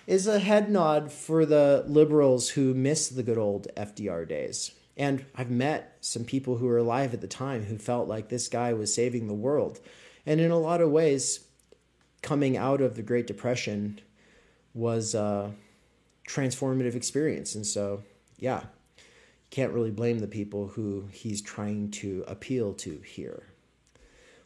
[0.07, 4.71] is a head nod for the liberals who miss the good old FDR days.
[4.95, 8.47] And I've met some people who were alive at the time who felt like this
[8.47, 9.79] guy was saving the world.
[10.25, 11.41] And in a lot of ways,
[12.21, 13.99] coming out of the Great Depression
[14.73, 15.53] was a
[16.28, 17.56] transformative experience.
[17.56, 18.04] And so,
[18.38, 18.62] yeah,
[18.98, 23.48] you can't really blame the people who he's trying to appeal to here.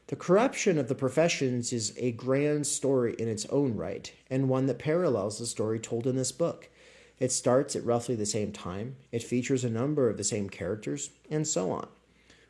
[0.07, 4.65] The corruption of the professions is a grand story in its own right, and one
[4.65, 6.69] that parallels the story told in this book.
[7.17, 11.11] It starts at roughly the same time, it features a number of the same characters,
[11.29, 11.87] and so on.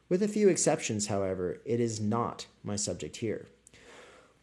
[0.10, 3.48] With a few exceptions, however, it is not my subject here.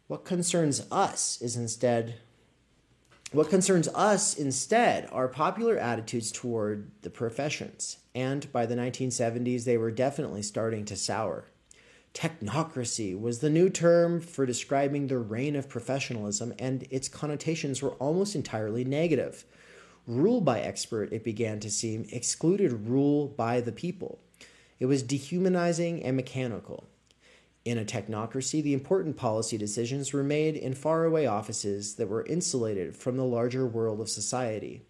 [0.07, 2.20] What concerns us is instead
[3.32, 9.76] what concerns us instead are popular attitudes toward the professions, and by the 1970s they
[9.76, 11.50] were definitely starting to sour.
[12.14, 17.92] Technocracy was the new term for describing the reign of professionalism, and its connotations were
[17.94, 19.44] almost entirely negative.
[20.06, 24.18] Rule by expert, it began to seem, excluded rule by the people.
[24.80, 26.88] It was dehumanizing and mechanical.
[27.68, 32.96] In a technocracy, the important policy decisions were made in faraway offices that were insulated
[32.96, 34.87] from the larger world of society.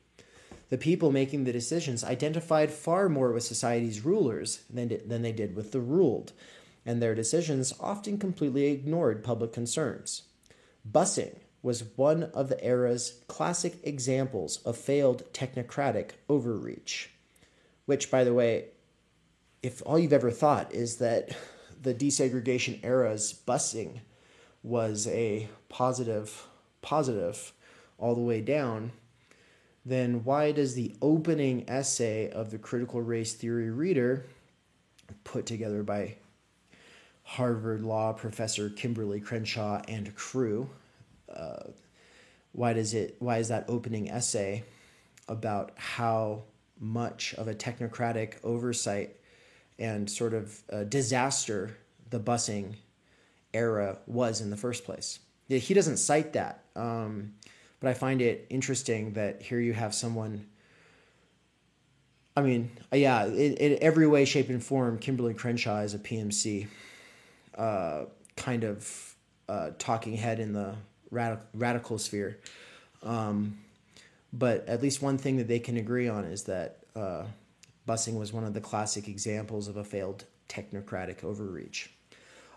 [0.69, 5.57] The people making the decisions identified far more with society's rulers than, than they did
[5.57, 6.31] with the ruled,
[6.87, 10.23] and their decisions often completely ignored public concerns.
[10.89, 17.11] Busing was one of the era's classic examples of failed technocratic overreach.
[17.87, 18.67] Which, by the way,
[19.65, 21.37] if all you've ever thought is that
[21.81, 24.01] the desegregation era's busing
[24.63, 26.47] was a positive,
[26.83, 27.53] positive
[27.99, 28.93] all the way down,
[29.85, 34.27] then why does the opening essay of the critical race theory reader,
[35.25, 36.17] put together by
[37.29, 40.71] Harvard Law professor Kimberly Crenshaw and crew.
[41.31, 41.65] Uh,
[42.53, 43.17] why does it?
[43.19, 44.65] Why is that opening essay
[45.29, 46.45] about how
[46.81, 49.15] much of a technocratic oversight
[49.79, 51.77] and sort of disaster
[52.11, 52.75] the busing
[53.53, 55.21] era was in the first place?
[55.49, 57.35] He doesn't cite that, um,
[57.81, 60.47] but I find it interesting that here you have someone.
[62.37, 66.69] I mean, yeah, in, in every way, shape, and form, Kimberly Crenshaw is a PMC
[67.57, 68.05] uh,
[68.37, 69.17] kind of
[69.49, 70.75] uh, talking head in the
[71.11, 72.39] radical, radical sphere.
[73.03, 73.59] Um,
[74.33, 77.25] but at least one thing that they can agree on is that uh,
[77.89, 81.91] busing was one of the classic examples of a failed technocratic overreach.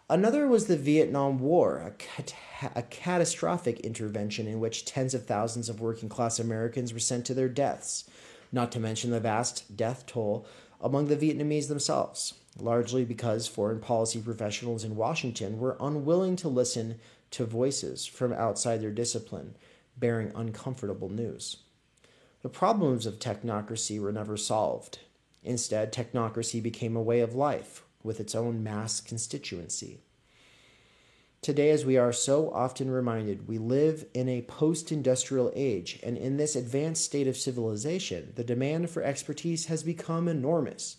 [0.09, 2.35] Another was the Vietnam War, a, cat-
[2.75, 7.33] a catastrophic intervention in which tens of thousands of working class Americans were sent to
[7.33, 8.09] their deaths,
[8.51, 10.45] not to mention the vast death toll
[10.81, 16.99] among the Vietnamese themselves largely because foreign policy professionals in Washington were unwilling to listen
[17.31, 19.55] to voices from outside their discipline
[19.97, 21.57] bearing uncomfortable news.
[22.41, 24.99] The problems of technocracy were never solved.
[25.43, 29.99] Instead, technocracy became a way of life with its own mass constituency.
[31.41, 36.15] Today, as we are so often reminded, we live in a post industrial age, and
[36.15, 40.97] in this advanced state of civilization, the demand for expertise has become enormous.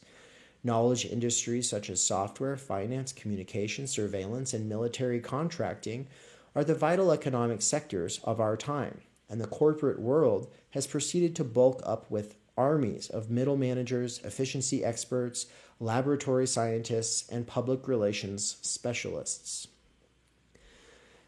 [0.65, 6.09] Knowledge industries such as software, finance, communication, surveillance, and military contracting
[6.57, 11.45] are the vital economic sectors of our time, and the corporate world has proceeded to
[11.45, 15.47] bulk up with armies of middle managers, efficiency experts,
[15.81, 19.69] laboratory scientists, and public relations specialists.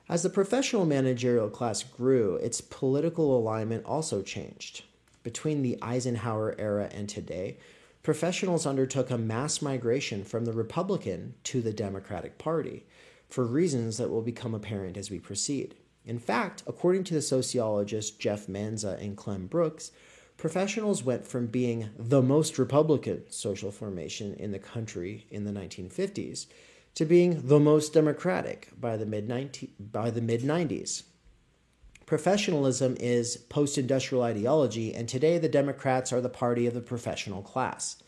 [0.09, 4.85] As the professional managerial class grew, its political alignment also changed.
[5.23, 7.57] Between the Eisenhower era and today,
[8.03, 12.85] professionals undertook a mass migration from the Republican to the Democratic Party
[13.31, 15.75] for reasons that will become apparent as we proceed.
[16.05, 19.91] In fact, according to the sociologists Jeff Manza and Clem Brooks,
[20.45, 26.45] professionals went from being the most Republican social formation in the country in the 1950s
[26.95, 29.27] to being the most democratic by the mid
[29.91, 31.05] by the mid 90s.
[32.05, 37.41] Professionalism is post industrial ideology, and today the Democrats are the party of the professional
[37.41, 38.03] class.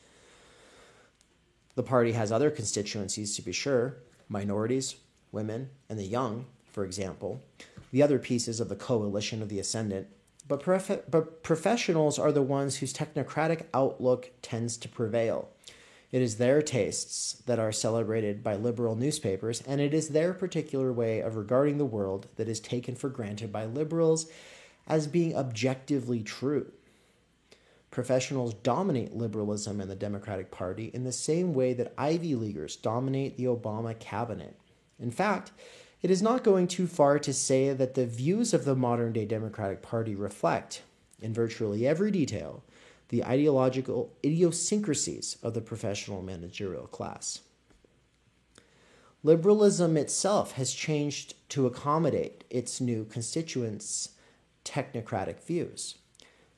[1.74, 3.96] The party has other constituencies, to be sure
[4.28, 4.96] minorities,
[5.32, 7.42] women, and the young, for example,
[7.92, 10.08] the other pieces of the coalition of the ascendant.
[10.48, 15.48] But, prof- but professionals are the ones whose technocratic outlook tends to prevail.
[16.12, 20.92] It is their tastes that are celebrated by liberal newspapers, and it is their particular
[20.92, 24.26] way of regarding the world that is taken for granted by liberals
[24.86, 26.70] as being objectively true.
[27.90, 33.36] Professionals dominate liberalism and the Democratic Party in the same way that Ivy Leaguers dominate
[33.36, 34.56] the Obama cabinet.
[35.00, 35.50] In fact,
[36.02, 39.24] it is not going too far to say that the views of the modern day
[39.24, 40.82] Democratic Party reflect,
[41.20, 42.62] in virtually every detail,
[43.08, 47.40] the ideological idiosyncrasies of the professional managerial class.
[49.22, 54.10] Liberalism itself has changed to accommodate its new constituents'
[54.64, 55.96] technocratic views.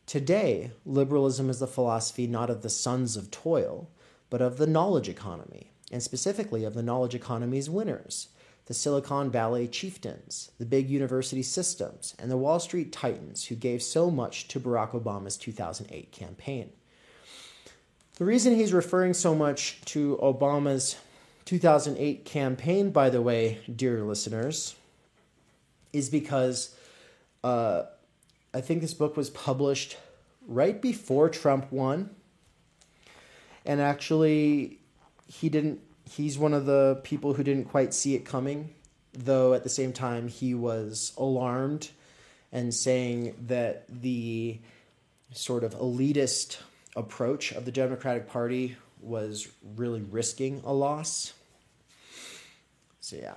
[0.06, 3.88] Today, liberalism is the philosophy not of the sons of toil,
[4.30, 8.28] but of the knowledge economy, and specifically of the knowledge economy's winners
[8.68, 13.82] the Silicon Valley chieftains, the big university systems, and the Wall Street titans who gave
[13.82, 16.70] so much to Barack Obama's 2008 campaign.
[18.18, 20.96] The reason he's referring so much to Obama's
[21.46, 24.74] 2008 campaign, by the way, dear listeners,
[25.94, 26.76] is because
[27.42, 27.84] uh,
[28.52, 29.96] I think this book was published
[30.46, 32.10] right before Trump won.
[33.64, 34.80] And actually,
[35.26, 38.74] he didn't he's one of the people who didn't quite see it coming,
[39.12, 41.90] though at the same time he was alarmed
[42.52, 44.58] and saying that the
[45.32, 46.58] sort of elitist
[46.96, 51.32] approach of the Democratic Party was really risking a loss.
[53.00, 53.36] So, yeah.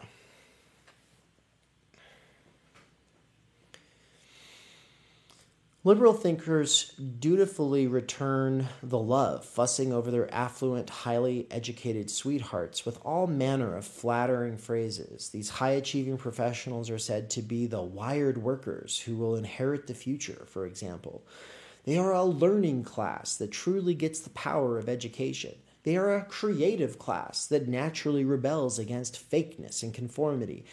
[5.84, 13.26] Liberal thinkers dutifully return the love, fussing over their affluent, highly educated sweethearts with all
[13.26, 15.30] manner of flattering phrases.
[15.30, 19.96] These high achieving professionals are said to be the wired workers who will inherit the
[19.96, 21.26] future, for example.
[21.86, 25.56] They are a learning class that truly gets the power of education.
[25.82, 30.64] They are a creative class that naturally rebels against fakeness and conformity.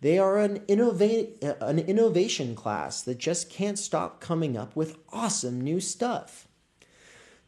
[0.00, 4.98] They are an, innova- uh, an innovation class that just can't stop coming up with
[5.12, 6.46] awesome new stuff.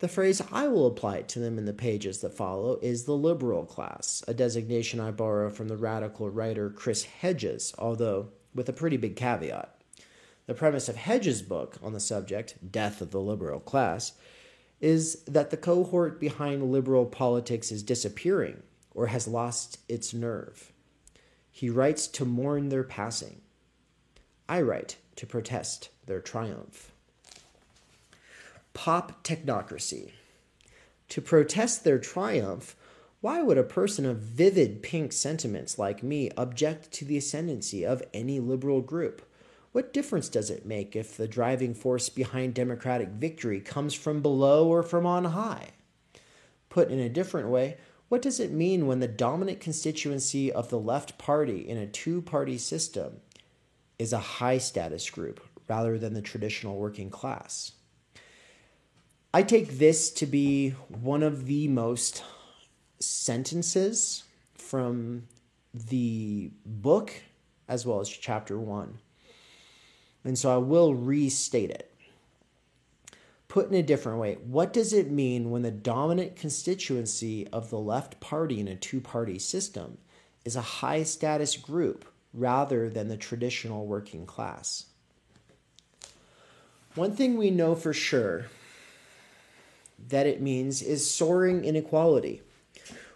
[0.00, 3.66] The phrase I will apply to them in the pages that follow is the liberal
[3.66, 8.96] class, a designation I borrow from the radical writer Chris Hedges, although with a pretty
[8.96, 9.76] big caveat.
[10.46, 14.12] The premise of Hedges' book on the subject, Death of the Liberal Class,
[14.80, 18.62] is that the cohort behind liberal politics is disappearing
[18.94, 20.72] or has lost its nerve.
[21.60, 23.42] He writes to mourn their passing.
[24.48, 26.90] I write to protest their triumph.
[28.72, 30.12] Pop technocracy.
[31.10, 32.76] To protest their triumph,
[33.20, 38.02] why would a person of vivid pink sentiments like me object to the ascendancy of
[38.14, 39.20] any liberal group?
[39.72, 44.66] What difference does it make if the driving force behind democratic victory comes from below
[44.66, 45.72] or from on high?
[46.70, 47.76] Put in a different way,
[48.10, 52.20] what does it mean when the dominant constituency of the left party in a two
[52.20, 53.20] party system
[54.00, 57.70] is a high status group rather than the traditional working class?
[59.32, 62.24] I take this to be one of the most
[62.98, 65.28] sentences from
[65.72, 67.12] the book
[67.68, 68.98] as well as chapter one.
[70.24, 71.89] And so I will restate it.
[73.50, 77.80] Put in a different way, what does it mean when the dominant constituency of the
[77.80, 79.98] left party in a two party system
[80.44, 84.86] is a high status group rather than the traditional working class?
[86.94, 88.46] One thing we know for sure
[90.10, 92.42] that it means is soaring inequality.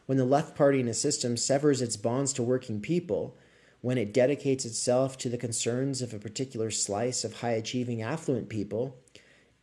[0.07, 3.37] When the left party in a system severs its bonds to working people,
[3.82, 8.49] when it dedicates itself to the concerns of a particular slice of high achieving affluent
[8.49, 8.97] people,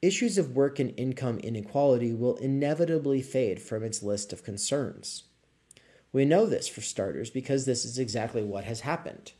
[0.01, 5.23] issues of work and income inequality will inevitably fade from its list of concerns.
[6.11, 9.31] We know this, for starters, because this is exactly what has happened.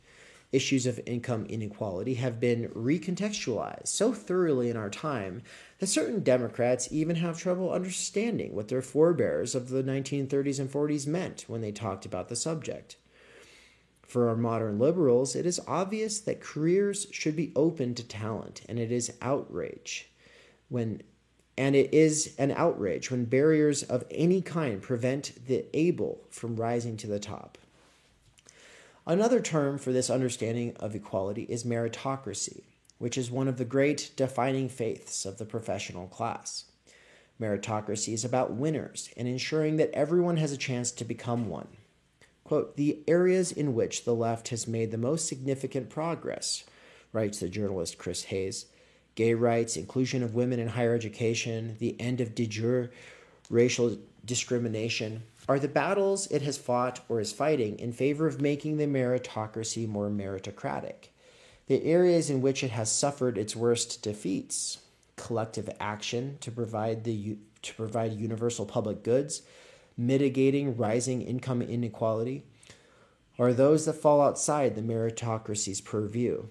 [0.52, 5.42] Issues of income inequality have been recontextualized so thoroughly in our time
[5.78, 11.06] that certain Democrats even have trouble understanding what their forebears of the 1930s and 40s
[11.06, 12.96] meant when they talked about the subject.
[14.02, 18.78] For our modern liberals, it is obvious that careers should be open to talent, and
[18.78, 20.11] it is outrage
[20.72, 21.02] when
[21.58, 26.96] and it is an outrage when barriers of any kind prevent the able from rising
[26.96, 27.58] to the top.
[29.06, 32.62] Another term for this understanding of equality is meritocracy,
[32.98, 36.64] which is one of the great defining faiths of the professional class.
[37.38, 41.68] Meritocracy is about winners and ensuring that everyone has a chance to become one.
[42.44, 46.64] Quote, the areas in which the left has made the most significant progress,
[47.12, 48.66] writes the journalist Chris Hayes,
[49.14, 52.90] gay rights, inclusion of women in higher education, the end of de jure
[53.50, 58.76] racial discrimination, are the battles it has fought or is fighting in favor of making
[58.76, 61.08] the meritocracy more meritocratic.
[61.66, 64.78] The areas in which it has suffered its worst defeats,
[65.16, 69.42] collective action to provide the to provide universal public goods,
[69.96, 72.42] mitigating rising income inequality,
[73.38, 76.44] are those that fall outside the meritocracy's purview.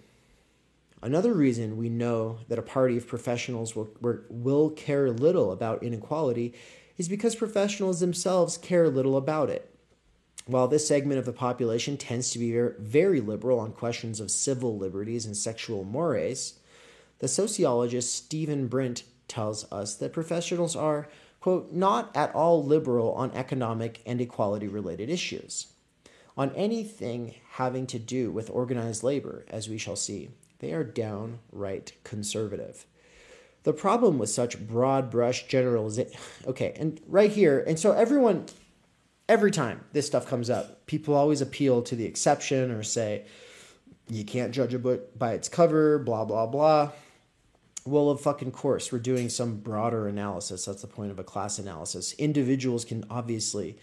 [1.03, 3.89] Another reason we know that a party of professionals will,
[4.29, 6.53] will care little about inequality
[6.97, 9.67] is because professionals themselves care little about it.
[10.45, 14.77] While this segment of the population tends to be very liberal on questions of civil
[14.77, 16.59] liberties and sexual mores,
[17.19, 21.07] the sociologist Steven Brint tells us that professionals are,
[21.39, 25.67] quote, not at all liberal on economic and equality related issues.
[26.37, 30.29] On anything having to do with organized labor, as we shall see,
[30.61, 32.85] they are downright conservative.
[33.63, 38.45] The problem with such broad brush generalization, okay, and right here, and so everyone,
[39.27, 43.25] every time this stuff comes up, people always appeal to the exception or say,
[44.07, 46.91] you can't judge a book by its cover, blah, blah, blah.
[47.85, 50.65] Well, of fucking course, we're doing some broader analysis.
[50.65, 52.13] That's the point of a class analysis.
[52.13, 53.77] Individuals can obviously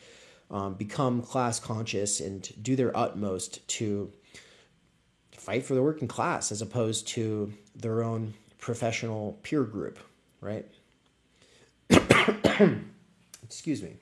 [0.50, 4.12] um, become class conscious and do their utmost to
[5.49, 9.99] fight for the working class as opposed to their own professional peer group,
[10.42, 10.66] right?
[13.42, 13.94] Excuse me.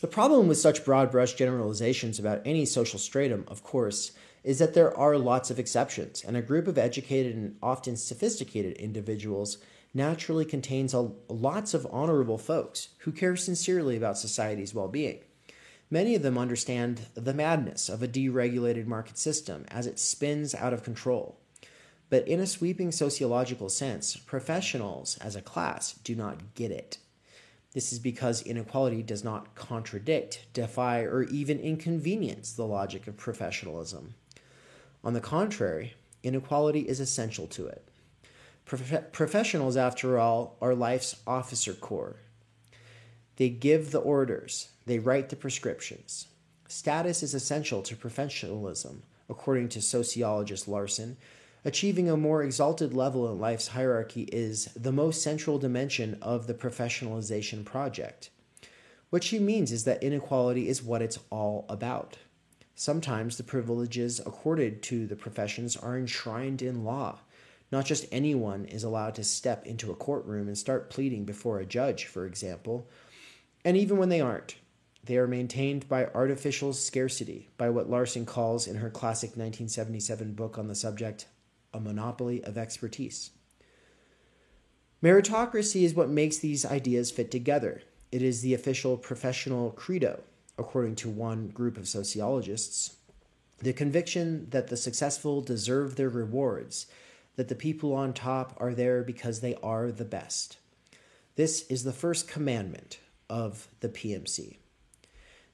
[0.00, 4.72] The problem with such broad brush generalizations about any social stratum, of course, is that
[4.72, 9.58] there are lots of exceptions, and a group of educated and often sophisticated individuals
[9.92, 15.18] naturally contains a, lots of honorable folks who care sincerely about society's well being.
[15.92, 20.72] Many of them understand the madness of a deregulated market system as it spins out
[20.72, 21.36] of control.
[22.08, 26.96] But in a sweeping sociological sense, professionals as a class do not get it.
[27.74, 34.14] This is because inequality does not contradict, defy, or even inconvenience the logic of professionalism.
[35.04, 37.86] On the contrary, inequality is essential to it.
[38.64, 42.16] Prof- professionals, after all, are life's officer corps.
[43.36, 46.28] They give the orders, they write the prescriptions.
[46.68, 51.16] Status is essential to professionalism, according to sociologist Larson.
[51.64, 56.54] Achieving a more exalted level in life's hierarchy is the most central dimension of the
[56.54, 58.30] professionalization project.
[59.10, 62.16] What she means is that inequality is what it's all about.
[62.74, 67.18] Sometimes the privileges accorded to the professions are enshrined in law.
[67.70, 71.66] Not just anyone is allowed to step into a courtroom and start pleading before a
[71.66, 72.88] judge, for example.
[73.64, 74.56] And even when they aren't,
[75.04, 80.58] they are maintained by artificial scarcity, by what Larson calls in her classic 1977 book
[80.58, 81.26] on the subject,
[81.74, 83.30] A Monopoly of Expertise.
[85.02, 87.82] Meritocracy is what makes these ideas fit together.
[88.12, 90.22] It is the official professional credo,
[90.56, 92.96] according to one group of sociologists.
[93.58, 96.86] The conviction that the successful deserve their rewards,
[97.34, 100.58] that the people on top are there because they are the best.
[101.34, 102.98] This is the first commandment
[103.32, 104.58] of the PMC.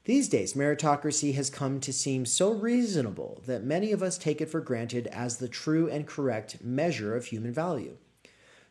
[0.03, 4.49] These days, meritocracy has come to seem so reasonable that many of us take it
[4.49, 7.95] for granted as the true and correct measure of human value.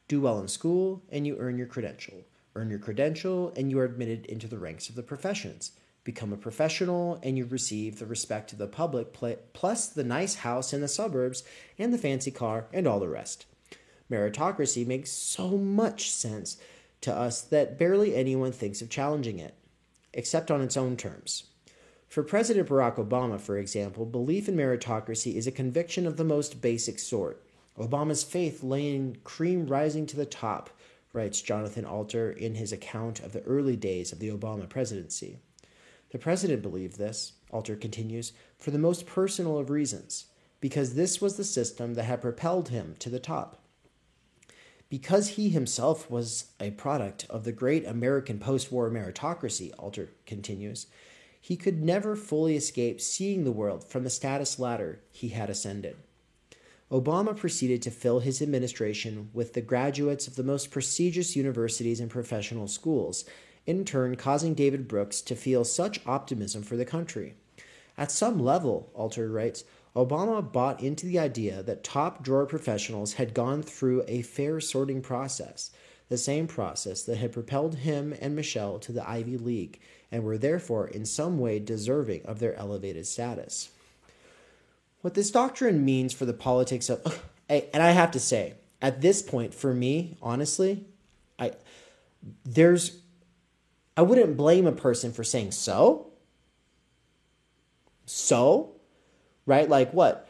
[0.09, 2.27] Do well in school, and you earn your credential.
[2.55, 5.73] Earn your credential, and you are admitted into the ranks of the professions.
[6.05, 9.15] Become a professional, and you receive the respect of the public,
[9.53, 11.45] plus the nice house in the suburbs,
[11.79, 13.47] and the fancy car, and all the rest.
[14.11, 16.59] Meritocracy makes so much sense
[17.03, 19.55] to us that barely anyone thinks of challenging it
[20.13, 21.45] except on its own terms.
[22.09, 26.61] For President Barack Obama, for example, belief in meritocracy is a conviction of the most
[26.61, 27.45] basic sort.
[27.79, 30.71] Obama's faith lay in cream rising to the top,
[31.13, 35.39] writes Jonathan Alter in his account of the early days of the Obama presidency.
[36.11, 40.27] The president believed this, Alter continues, for the most personal of reasons,
[40.61, 43.63] because this was the system that had propelled him to the top.
[44.89, 50.87] Because he himself was a product of the great American post war meritocracy, Alter continues,
[51.41, 55.97] he could never fully escape seeing the world from the status ladder he had ascended.
[56.91, 62.11] Obama proceeded to fill his administration with the graduates of the most prestigious universities and
[62.11, 63.27] professional schools,
[63.67, 67.35] in turn causing David Brooks to feel such optimism for the country.
[67.99, 69.65] At some level, Alter writes,
[69.97, 75.03] Obama bought into the idea that top drawer professionals had gone through a fair sorting
[75.03, 75.71] process,
[76.09, 79.81] the same process that had propelled him and Michelle to the Ivy League,
[80.11, 83.71] and were therefore in some way deserving of their elevated status.
[85.01, 89.23] What this doctrine means for the politics of, and I have to say, at this
[89.23, 90.87] point, for me, honestly,
[91.39, 91.53] I
[92.45, 93.01] there's
[93.97, 96.13] I wouldn't blame a person for saying so.
[98.07, 98.78] So,
[99.49, 99.69] right?
[99.69, 100.29] Like what?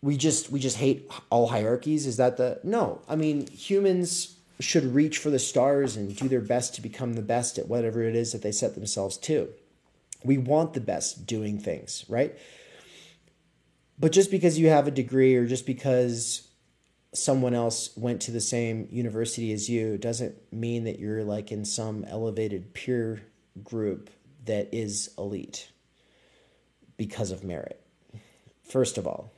[0.00, 2.06] We just we just hate all hierarchies.
[2.06, 3.02] Is that the no?
[3.06, 7.22] I mean, humans should reach for the stars and do their best to become the
[7.22, 9.48] best at whatever it is that they set themselves to.
[10.22, 12.38] We want the best doing things, right?
[13.98, 16.46] But just because you have a degree or just because
[17.12, 21.64] someone else went to the same university as you doesn't mean that you're like in
[21.64, 23.22] some elevated peer
[23.64, 24.10] group
[24.44, 25.70] that is elite
[26.96, 27.79] because of merit.
[28.70, 29.32] First of all.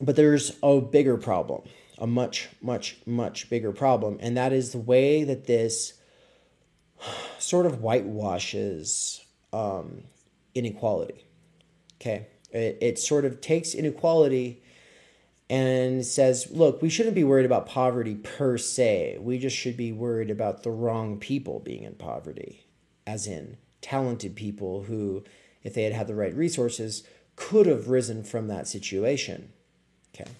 [0.00, 1.62] But there's a bigger problem,
[1.98, 5.94] a much, much, much bigger problem, and that is the way that this
[7.38, 10.04] sort of whitewashes um,
[10.54, 11.26] inequality.
[12.00, 12.26] Okay.
[12.50, 14.62] It, it sort of takes inequality
[15.48, 19.18] and says, look, we shouldn't be worried about poverty per se.
[19.20, 22.66] We just should be worried about the wrong people being in poverty,
[23.06, 25.24] as in talented people who,
[25.62, 27.02] if they had had the right resources,
[27.36, 29.52] could have risen from that situation.
[30.14, 30.30] Okay.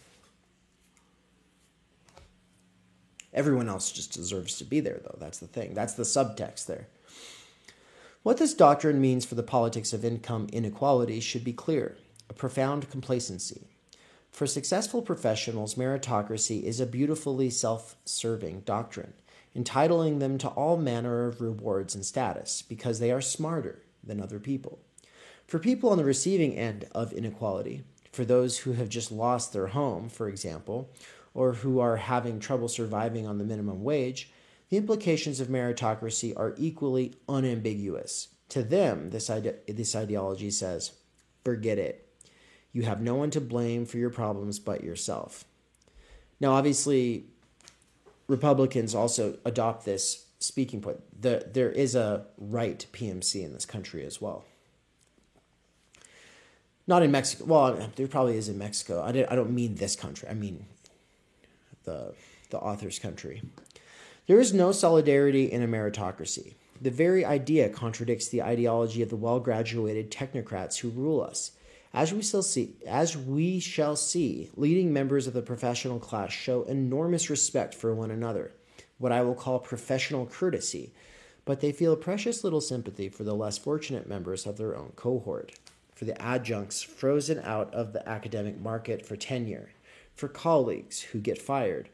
[3.33, 5.17] Everyone else just deserves to be there, though.
[5.19, 5.75] That's the thing.
[5.75, 6.89] That's the subtext there.
[8.23, 11.97] What this doctrine means for the politics of income inequality should be clear
[12.29, 13.63] a profound complacency.
[14.31, 19.15] For successful professionals, meritocracy is a beautifully self serving doctrine,
[19.55, 24.39] entitling them to all manner of rewards and status because they are smarter than other
[24.39, 24.79] people.
[25.51, 27.83] For people on the receiving end of inequality,
[28.13, 30.93] for those who have just lost their home, for example,
[31.35, 34.31] or who are having trouble surviving on the minimum wage,
[34.69, 38.29] the implications of meritocracy are equally unambiguous.
[38.51, 40.93] To them, this, ide- this ideology says,
[41.43, 42.09] forget it.
[42.71, 45.45] You have no one to blame for your problems but yourself.
[46.39, 47.25] Now, obviously,
[48.29, 51.01] Republicans also adopt this speaking point.
[51.21, 54.45] The, there is a right PMC in this country as well.
[56.91, 57.45] Not in Mexico.
[57.45, 59.01] Well, there probably is in Mexico.
[59.01, 60.29] I, I don't mean this country.
[60.29, 60.67] I mean
[61.85, 62.15] the,
[62.51, 63.43] the author's country.
[64.27, 66.55] There is no solidarity in a meritocracy.
[66.83, 71.53] The very idea contradicts the ideology of the well graduated technocrats who rule us.
[71.95, 76.65] As we shall see, as we shall see, leading members of the professional class show
[76.65, 78.51] enormous respect for one another,
[78.99, 80.91] what I will call professional courtesy,
[81.45, 85.53] but they feel precious little sympathy for the less fortunate members of their own cohort,
[86.01, 89.69] for the adjuncts frozen out of the academic market for tenure,
[90.17, 91.91] for colleagues who get fired,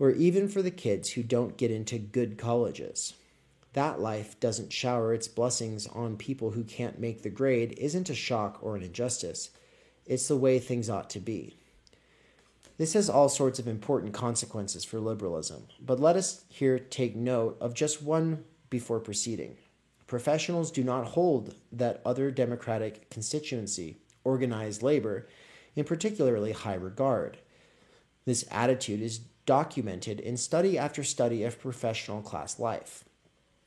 [0.00, 3.14] or even for the kids who don't get into good colleges
[3.78, 8.14] that life doesn't shower its blessings on people who can't make the grade isn't a
[8.14, 9.50] shock or an injustice.
[10.04, 11.54] It's the way things ought to be.
[12.76, 17.56] This has all sorts of important consequences for liberalism, but let us here take note
[17.60, 19.56] of just one before proceeding.
[20.08, 25.28] Professionals do not hold that other democratic constituency, organized labor,
[25.76, 27.36] in particularly high regard.
[28.24, 33.04] This attitude is documented in study after study of professional class life.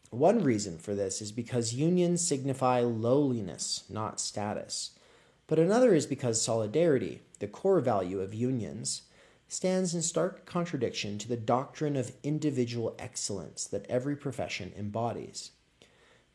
[0.09, 4.97] One reason for this is because unions signify lowliness, not status.
[5.45, 9.03] But another is because solidarity, the core value of unions,
[9.47, 15.51] stands in stark contradiction to the doctrine of individual excellence that every profession embodies.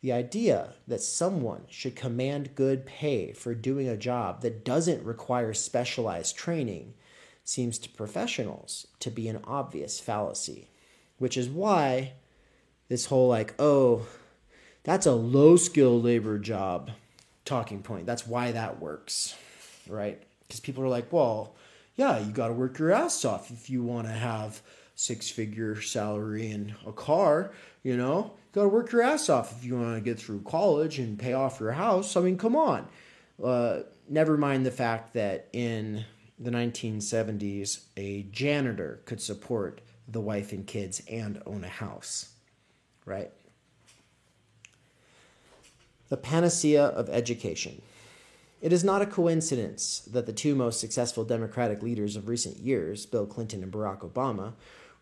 [0.03, 5.55] The idea that someone should command good pay for doing a job that doesn't require
[5.55, 6.95] specialized training
[7.45, 10.69] seems to professionals to be an obvious fallacy,
[11.19, 12.13] which is why
[12.89, 14.07] this whole like, oh,
[14.85, 16.91] that's a low skill labor job
[17.45, 18.07] talking point.
[18.07, 19.35] That's why that works,
[19.89, 20.23] right?
[20.47, 21.55] Because people are like, well,
[21.97, 24.61] yeah, you got to work your ass off if you want to have
[24.95, 28.33] six figure salary and a car, you know?
[28.57, 31.35] Got to work your ass off if you want to get through college and pay
[31.35, 32.17] off your house.
[32.17, 32.89] I mean, come on.
[33.43, 36.05] Uh, never mind the fact that in
[36.39, 42.31] the 1970s, a janitor could support the wife and kids and own a house
[43.07, 43.31] right?
[46.09, 47.81] The panacea of education.
[48.61, 53.07] It is not a coincidence that the two most successful Democratic leaders of recent years,
[53.07, 54.53] Bill Clinton and Barack Obama,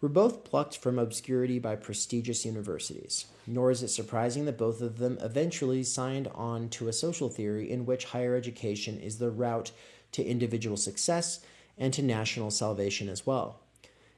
[0.05, 3.25] were both plucked from obscurity by prestigious universities.
[3.47, 7.71] Nor is it surprising that both of them eventually signed on to a social theory
[7.71, 9.71] in which higher education is the route
[10.13, 11.41] to individual success
[11.79, 13.61] and to national salvation as well.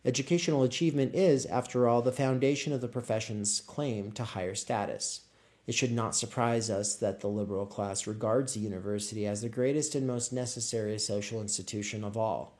[0.04, 5.20] Educational achievement is, after all, the foundation of the profession's claim to higher status.
[5.68, 9.94] It should not surprise us that the liberal class regards the university as the greatest
[9.94, 12.55] and most necessary social institution of all,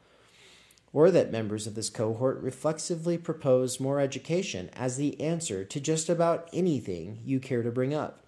[0.97, 6.09] or that members of this cohort reflexively propose more education as the answer to just
[6.09, 8.25] about anything you care to bring up.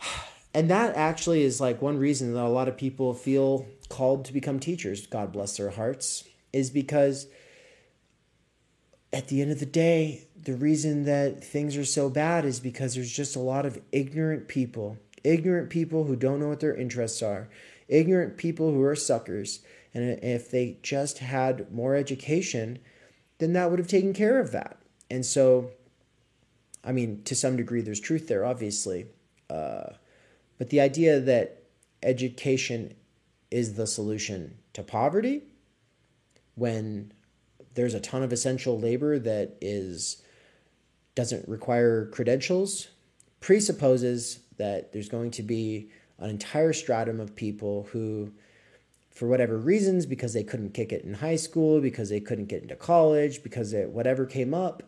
[0.52, 4.32] And that actually is like one reason that a lot of people feel called to
[4.32, 7.28] become teachers, God bless their hearts, is because
[9.12, 12.96] at the end of the day, the reason that things are so bad is because
[12.96, 17.22] there's just a lot of ignorant people, ignorant people who don't know what their interests
[17.22, 17.48] are,
[17.86, 19.60] ignorant people who are suckers.
[19.92, 22.78] And if they just had more education,
[23.38, 24.78] then that would have taken care of that.
[25.10, 25.70] And so,
[26.84, 29.06] I mean, to some degree, there's truth there, obviously.
[29.48, 29.94] Uh,
[30.58, 31.64] but the idea that
[32.02, 32.94] education
[33.50, 35.42] is the solution to poverty
[36.54, 37.12] when
[37.74, 40.22] there's a ton of essential labor that is
[41.14, 42.88] doesn't require credentials
[43.40, 48.30] presupposes that there's going to be an entire stratum of people who
[49.20, 52.62] for whatever reasons because they couldn't kick it in high school because they couldn't get
[52.62, 54.82] into college because it, whatever came up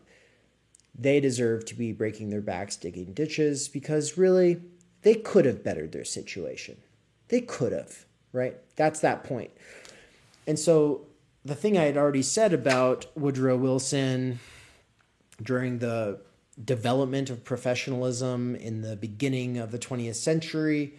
[0.97, 4.59] they deserve to be breaking their backs digging ditches because really
[5.03, 6.75] they could have bettered their situation
[7.27, 9.53] they could have right that's that point.
[9.53, 9.61] point
[10.47, 11.05] and so
[11.45, 14.39] the thing I had already said about Woodrow Wilson
[15.43, 16.21] during the
[16.65, 20.95] development of professionalism in the beginning of the 20th century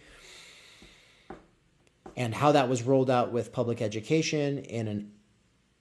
[2.15, 5.11] and how that was rolled out with public education in an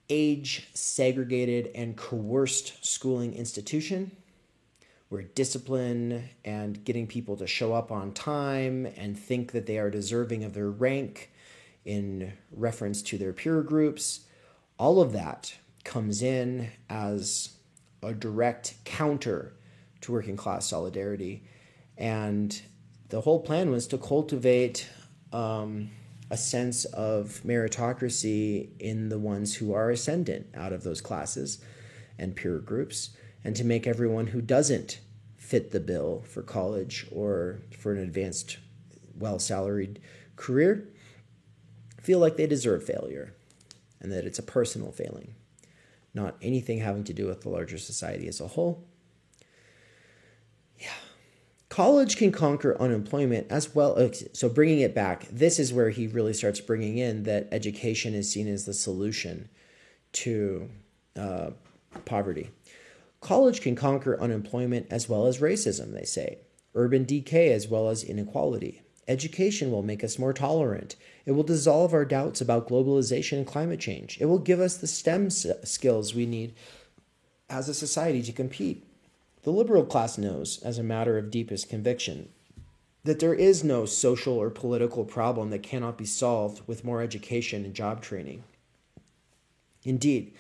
[0.09, 4.11] age segregated and coerced schooling institution
[5.09, 9.91] where discipline and getting people to show up on time and think that they are
[9.91, 11.31] deserving of their rank
[11.85, 14.27] in reference to their peer groups
[14.79, 15.55] all of that
[15.85, 17.57] comes in as
[18.03, 19.55] a direct counter
[20.01, 21.45] to working class solidarity.
[21.97, 22.61] And
[23.09, 24.89] the whole plan was to cultivate
[25.33, 25.91] um,
[26.31, 31.59] a sense of meritocracy in the ones who are ascendant out of those classes
[32.19, 33.11] and peer groups,
[33.43, 35.01] and to make everyone who doesn't
[35.37, 38.59] fit the bill for college or for an advanced,
[39.17, 40.01] well salaried
[40.37, 40.89] career
[42.01, 43.33] feel like they deserve failure
[44.01, 45.35] and that it's a personal failing,
[46.13, 48.85] not anything having to do with the larger society as a whole.
[50.79, 50.89] Yeah.
[51.75, 54.09] College can conquer unemployment as well.
[54.33, 58.31] So, bringing it back, this is where he really starts bringing in that education is
[58.31, 59.49] seen as the solution
[60.13, 60.71] to
[61.17, 61.51] uh,
[62.05, 62.53] poverty.
[63.21, 66.39] College can conquer unemployment as well as racism, they say,
[66.77, 68.83] urban decay as well as inequality.
[69.09, 70.95] Education will make us more tolerant.
[71.27, 74.17] It will dissolve our doubts about globalization and climate change.
[74.21, 76.55] It will give us the STEM skills we need
[77.51, 78.87] as a society to compete.
[79.45, 82.31] The liberal class knows, as a matter of deepest conviction,
[83.05, 87.63] that there is no social or political problem that cannot be solved with more education
[87.67, 88.43] and job training.
[89.85, 90.35] Indeed,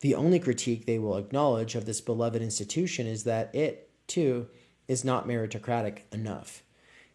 [0.00, 4.48] the only critique they will acknowledge of this beloved institution is that it, too,
[4.86, 6.62] is not meritocratic enough.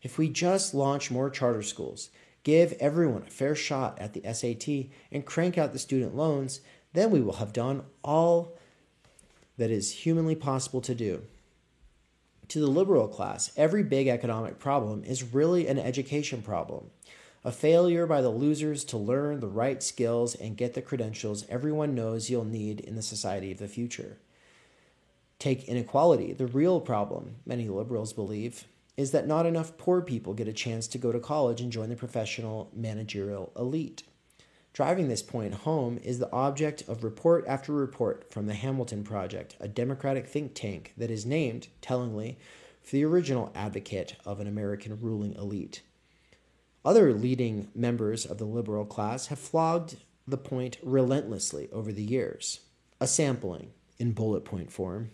[0.04, 2.12] If we just launch more charter schools,
[2.44, 6.62] give everyone a fair shot at the SAT, and crank out the student loans,
[6.92, 8.56] then we will have done all
[9.58, 11.24] that is humanly possible to do.
[12.50, 16.92] To the liberal class, every big economic problem is really an education problem.
[17.46, 21.96] A failure by the losers to learn the right skills and get the credentials everyone
[21.96, 24.18] knows you'll need in the society of the future.
[25.40, 30.48] Take inequality, the real problem, many liberals believe, is that not enough poor people get
[30.48, 34.04] a chance to go to college and join the professional managerial elite.
[34.74, 39.56] Driving this point home is the object of report after report from the Hamilton Project,
[39.60, 42.40] a Democratic think tank that is named, tellingly,
[42.82, 45.84] for the original advocate of an American ruling elite.
[46.84, 49.98] Other leading members of the liberal class have flogged
[50.28, 52.62] the point relentlessly over the years.
[53.00, 55.12] A sampling, in bullet point form,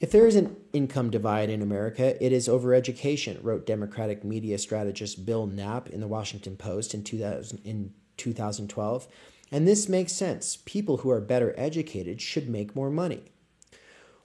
[0.00, 4.58] if there is an income divide in America, it is over education, wrote Democratic media
[4.58, 9.08] strategist Bill Knapp in the Washington Post in, 2000, in 2012.
[9.50, 10.58] And this makes sense.
[10.64, 13.22] People who are better educated should make more money.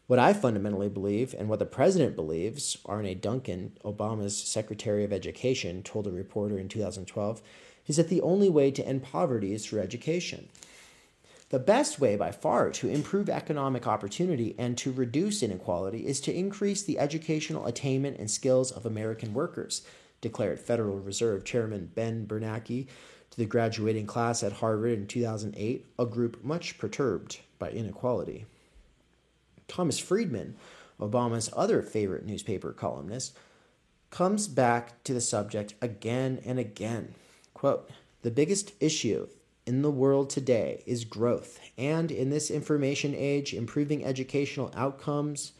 [0.05, 5.81] What I fundamentally believe, and what the president believes, Arne Duncan, Obama's Secretary of Education,
[5.81, 7.41] told a reporter in 2012,
[7.87, 10.49] is that the only way to end poverty is through education.
[11.49, 16.33] The best way by far to improve economic opportunity and to reduce inequality is to
[16.33, 19.83] increase the educational attainment and skills of American workers,
[20.21, 22.87] declared Federal Reserve Chairman Ben Bernanke
[23.29, 28.45] to the graduating class at Harvard in 2008, a group much perturbed by inequality.
[29.67, 30.55] Thomas Friedman,
[30.99, 33.35] Obama's other favorite newspaper columnist,
[34.11, 37.15] comes back to the subject again and again.
[37.53, 37.89] Quote,
[38.21, 39.27] the biggest issue
[39.65, 45.53] in the world today is growth, and in this information age, improving educational outcomes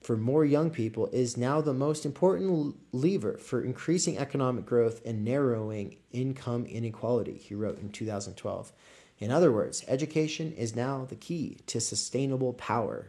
[0.00, 5.24] for more young people is now the most important lever for increasing economic growth and
[5.24, 8.72] narrowing income inequality, he wrote in 2012.
[9.18, 13.08] In other words, education is now the key to sustainable power.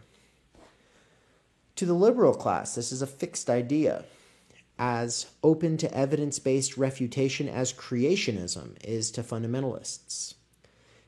[1.78, 4.04] To the liberal class, this is a fixed idea,
[4.82, 10.34] as open to evidence based refutation as creationism is to fundamentalists.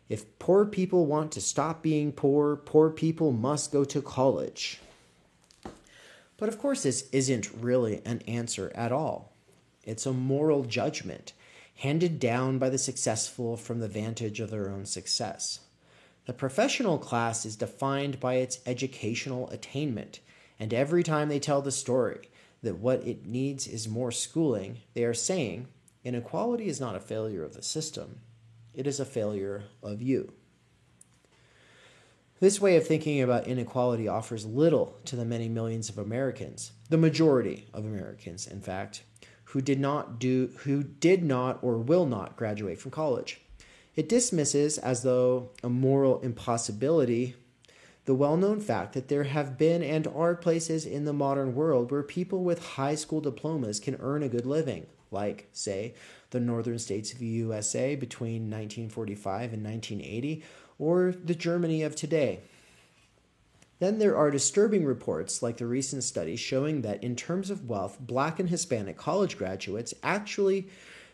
[0.07, 4.79] If poor people want to stop being poor, poor people must go to college.
[6.37, 9.33] But of course, this isn't really an answer at all.
[9.83, 11.33] It's a moral judgment
[11.77, 15.61] handed down by the successful from the vantage of their own success.
[16.27, 20.19] The professional class is defined by its educational attainment
[20.59, 22.29] and every time they tell the story
[22.63, 25.67] that what it needs is more schooling, they are saying
[26.03, 28.19] inequality is not a failure of the system,
[28.73, 30.33] it is a failure of you.
[32.39, 36.97] This way of thinking about inequality offers little to the many millions of Americans, the
[36.97, 39.03] majority of Americans, in fact,
[39.45, 43.39] who did not do who did not or will not graduate from college.
[43.95, 47.35] It dismisses as though a moral impossibility
[48.05, 51.91] the well known fact that there have been and are places in the modern world
[51.91, 55.93] where people with high school diplomas can earn a good living, like, say,
[56.31, 60.43] the northern states of the USA between 1945 and 1980,
[60.77, 62.41] or the Germany of today.
[63.79, 67.97] Then there are disturbing reports like the recent study showing that in terms of wealth,
[67.99, 70.67] black and Hispanic college graduates actually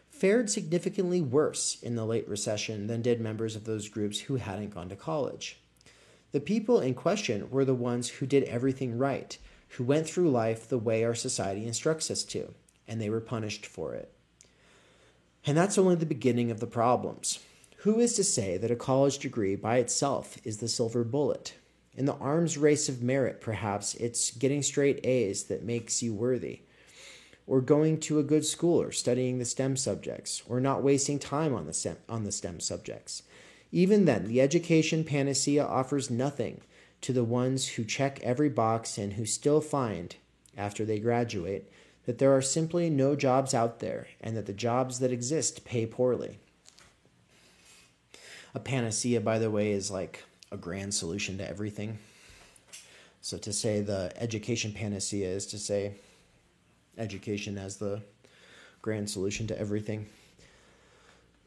[0.10, 4.74] fared significantly worse in the late recession than did members of those groups who hadn't
[4.74, 5.60] gone to college.
[6.32, 9.38] The people in question were the ones who did everything right,
[9.70, 12.54] who went through life the way our society instructs us to,
[12.88, 14.14] and they were punished for it.
[15.46, 17.40] And that's only the beginning of the problems.
[17.78, 21.56] Who is to say that a college degree by itself is the silver bullet?
[21.96, 26.62] In the arms race of merit, perhaps it's getting straight A's that makes you worthy,
[27.48, 31.56] or going to a good school or studying the STEM subjects, or not wasting time
[31.56, 33.24] on the STEM, on the STEM subjects.
[33.72, 36.62] Even then, the education panacea offers nothing
[37.02, 40.16] to the ones who check every box and who still find,
[40.58, 41.72] after they graduate,
[42.06, 45.86] that there are simply no jobs out there and that the jobs that exist pay
[45.86, 46.40] poorly.
[48.56, 52.00] A panacea, by the way, is like a grand solution to everything.
[53.22, 55.94] So to say the education panacea is to say
[56.98, 58.02] education as the
[58.82, 60.08] grand solution to everything.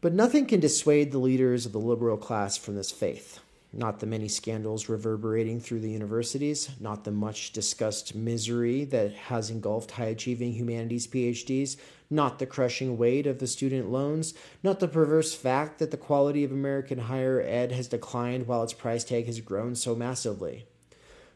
[0.02, 3.38] But nothing can dissuade the leaders of the liberal class from this faith.
[3.72, 9.48] Not the many scandals reverberating through the universities, not the much discussed misery that has
[9.48, 11.76] engulfed high achieving humanities PhDs,
[12.10, 14.34] not the crushing weight of the student loans,
[14.64, 18.72] not the perverse fact that the quality of American higher ed has declined while its
[18.72, 20.66] price tag has grown so massively.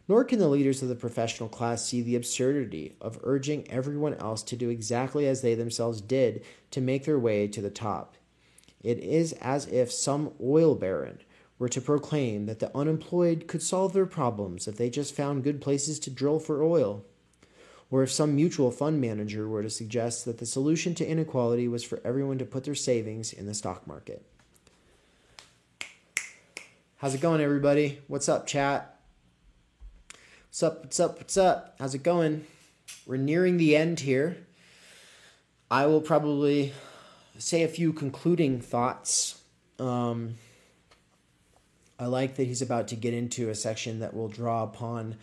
[0.09, 4.43] Nor can the leaders of the professional class see the absurdity of urging everyone else
[4.43, 8.17] to do exactly as they themselves did to make their way to the top.
[8.83, 11.19] It is as if some oil baron
[11.59, 15.61] were to proclaim that the unemployed could solve their problems if they just found good
[15.61, 17.05] places to drill for oil.
[17.91, 21.85] Or if some mutual fund manager were to suggest that the solution to inequality was
[21.85, 24.25] for everyone to put their savings in the stock market.
[26.99, 28.01] How's it going, everybody?
[28.09, 28.99] What's up, chat?
[30.49, 30.83] What's up?
[30.83, 31.19] What's up?
[31.19, 31.77] What's up?
[31.79, 32.45] How's it going?
[33.07, 34.47] We're nearing the end here.
[35.71, 36.73] I will probably
[37.39, 39.43] say a few concluding thoughts.
[39.79, 40.35] Um,
[41.99, 45.17] I like that he's about to get into a section that will draw upon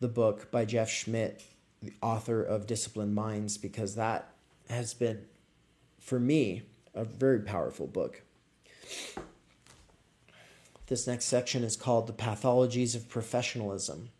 [0.00, 1.42] the book by Jeff Schmidt,
[1.82, 4.32] the author of Disciplined Minds, because that
[4.68, 5.24] has been,
[6.00, 6.62] for me,
[6.94, 8.22] a very powerful book.
[10.88, 14.10] This next section is called The Pathologies of Professionalism.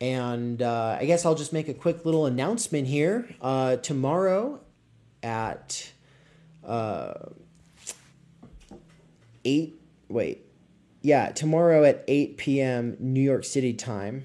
[0.00, 3.28] And uh, I guess I'll just make a quick little announcement here.
[3.40, 4.60] Uh, tomorrow
[5.22, 5.92] at
[6.64, 7.14] uh,
[9.44, 9.74] eight.
[10.08, 10.44] Wait,
[11.00, 12.96] yeah, tomorrow at eight p.m.
[13.00, 14.24] New York City time,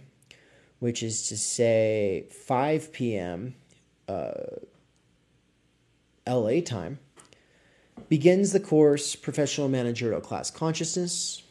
[0.80, 3.56] which is to say 5 p.m.
[4.08, 4.34] Uh,
[6.28, 7.00] LA time,
[8.10, 11.42] begins the course Professional Managerial Class Consciousness,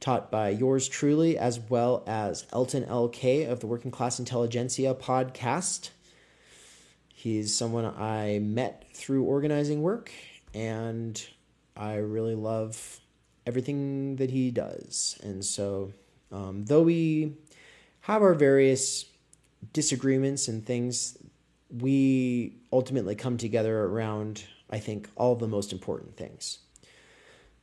[0.00, 5.90] taught by yours truly, as well as Elton LK of the Working Class Intelligentsia podcast.
[7.22, 10.10] He's someone I met through organizing work,
[10.54, 11.24] and
[11.76, 12.98] I really love
[13.46, 15.20] everything that he does.
[15.22, 15.92] And so,
[16.32, 17.34] um, though we
[18.00, 19.04] have our various
[19.72, 21.16] disagreements and things,
[21.70, 26.58] we ultimately come together around, I think, all the most important things.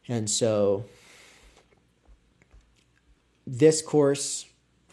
[0.07, 0.85] And so,
[3.45, 4.45] this course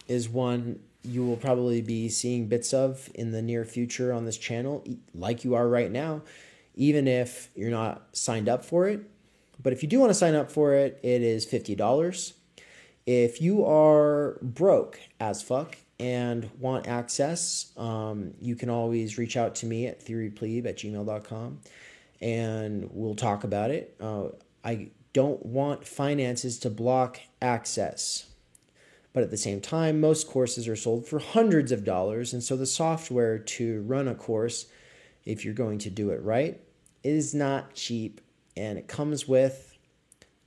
[0.08, 4.38] is one you will probably be seeing bits of in the near future on this
[4.38, 4.84] channel,
[5.14, 6.22] like you are right now,
[6.74, 9.00] even if you're not signed up for it.
[9.62, 12.32] But if you do want to sign up for it, it is $50.
[13.06, 19.54] If you are broke as fuck and want access, um, you can always reach out
[19.56, 21.60] to me at theoryplebe at gmail.com
[22.20, 23.94] and we'll talk about it.
[24.00, 24.28] Uh,
[24.64, 28.26] I don't want finances to block access.
[29.16, 32.54] But at the same time, most courses are sold for hundreds of dollars, and so
[32.54, 34.66] the software to run a course,
[35.24, 36.60] if you're going to do it right,
[37.02, 38.20] is not cheap.
[38.58, 39.78] And it comes with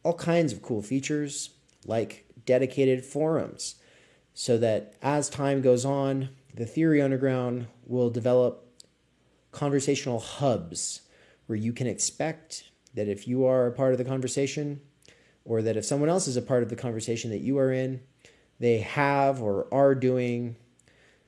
[0.03, 1.49] all kinds of cool features
[1.87, 3.73] like dedicated forums
[4.35, 8.71] so that as time goes on, the Theory Underground will develop
[9.51, 11.01] conversational hubs
[11.47, 14.79] where you can expect that if you are a part of the conversation
[15.43, 18.01] or that if someone else is a part of the conversation that you are in,
[18.59, 20.55] they have or are doing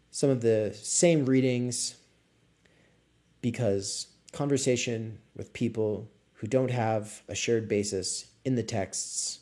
[0.10, 1.96] some of the same readings
[3.42, 9.40] because conversation with people who don't have a shared basis in the texts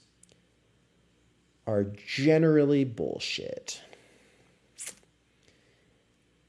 [1.66, 3.82] are generally bullshit.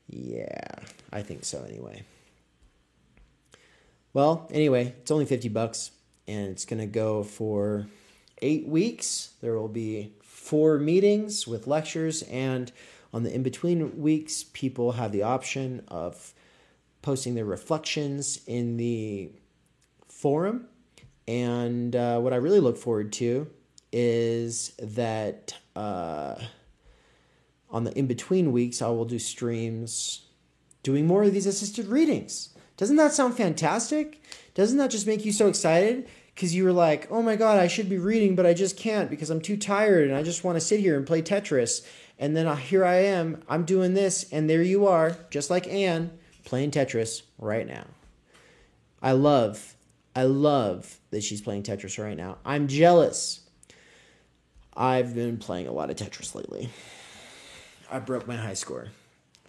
[0.09, 0.75] Yeah,
[1.13, 2.03] I think so anyway.
[4.13, 5.93] Well, anyway, it's only 50 bucks
[6.27, 7.87] and it's going to go for
[8.43, 9.31] 8 weeks.
[9.41, 10.13] There will be
[10.51, 12.73] four meetings with lectures and
[13.15, 16.35] on the in between weeks people have the option of
[17.03, 19.31] posting their reflections in the
[20.09, 20.67] forum.
[21.29, 23.49] And uh, what I really look forward to
[23.93, 26.35] is that uh,
[27.71, 30.27] on the in between weeks, I will do streams
[30.83, 32.49] doing more of these assisted readings.
[32.77, 34.21] Doesn't that sound fantastic?
[34.55, 36.09] Doesn't that just make you so excited?
[36.41, 39.11] Because you were like, oh my God, I should be reading, but I just can't
[39.11, 41.87] because I'm too tired and I just want to sit here and play Tetris.
[42.19, 46.19] And then here I am, I'm doing this, and there you are, just like Anne,
[46.47, 47.85] playing Tetris right now.
[49.03, 49.77] I love,
[50.17, 52.39] I love that she's playing Tetris right now.
[52.43, 53.41] I'm jealous.
[54.75, 56.71] I've been playing a lot of Tetris lately.
[57.91, 58.89] I broke my high score.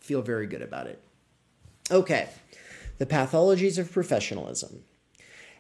[0.02, 1.02] Feel very good about it.
[1.90, 2.28] Okay,
[2.98, 4.84] the pathologies of professionalism.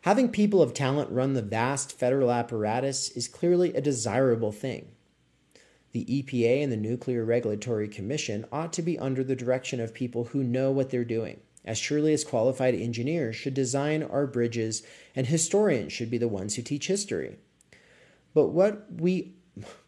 [0.01, 4.87] Having people of talent run the vast federal apparatus is clearly a desirable thing.
[5.91, 10.25] The EPA and the Nuclear Regulatory Commission ought to be under the direction of people
[10.25, 14.81] who know what they're doing, as surely as qualified engineers should design our bridges
[15.15, 17.37] and historians should be the ones who teach history.
[18.33, 19.35] But what we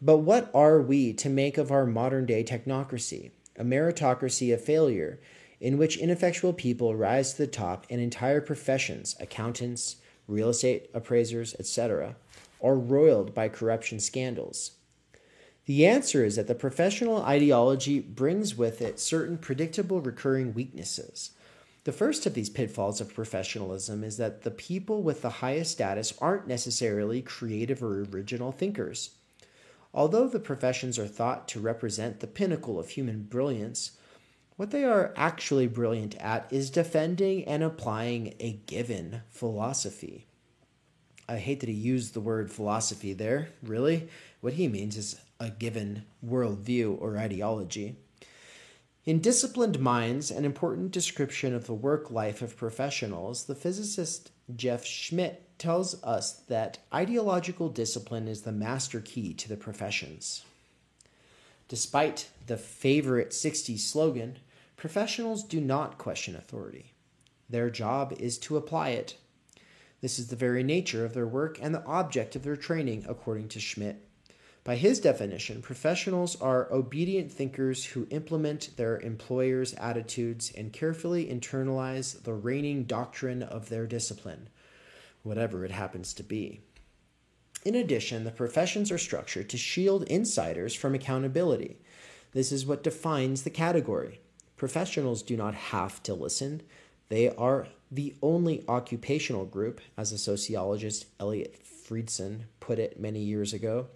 [0.00, 5.18] but what are we to make of our modern day technocracy, a meritocracy of failure,
[5.58, 9.96] in which ineffectual people rise to the top and entire professions, accountants,
[10.26, 12.16] real estate appraisers, etc.,
[12.62, 14.72] are roiled by corruption scandals?
[15.66, 21.30] The answer is that the professional ideology brings with it certain predictable recurring weaknesses.
[21.84, 26.14] The first of these pitfalls of professionalism is that the people with the highest status
[26.20, 29.10] aren't necessarily creative or original thinkers.
[29.92, 33.92] Although the professions are thought to represent the pinnacle of human brilliance,
[34.56, 40.26] what they are actually brilliant at is defending and applying a given philosophy.
[41.28, 44.08] I hate that he used the word philosophy there, really.
[44.40, 47.96] What he means is a given worldview or ideology.
[49.04, 54.84] In Disciplined Minds, an important description of the work life of professionals, the physicist Jeff
[54.84, 60.44] Schmidt tells us that ideological discipline is the master key to the professions.
[61.68, 64.38] Despite the favorite 60s slogan,
[64.84, 66.92] professionals do not question authority.
[67.48, 69.16] Their job is to apply it.
[70.02, 73.48] This is the very nature of their work and the object of their training, according
[73.48, 74.06] to Schmidt.
[74.62, 82.22] By his definition, professionals are obedient thinkers who implement their employer's attitudes and carefully internalize
[82.22, 84.50] the reigning doctrine of their discipline,
[85.22, 86.60] whatever it happens to be.
[87.64, 91.78] In addition, the professions are structured to shield insiders from accountability.
[92.32, 94.20] This is what defines the category.
[94.56, 96.62] Professionals do not have to listen.
[97.08, 103.52] They are the only occupational group, as a sociologist Eliot Freidson put it many years
[103.52, 103.86] ago,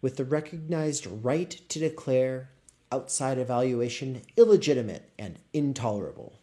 [0.00, 2.50] with the recognized right to declare
[2.90, 6.34] outside evaluation illegitimate and intolerable.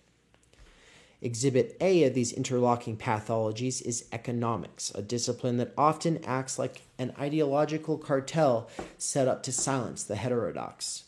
[1.21, 7.13] Exhibit A of these interlocking pathologies is economics, a discipline that often acts like an
[7.19, 11.03] ideological cartel set up to silence the heterodox.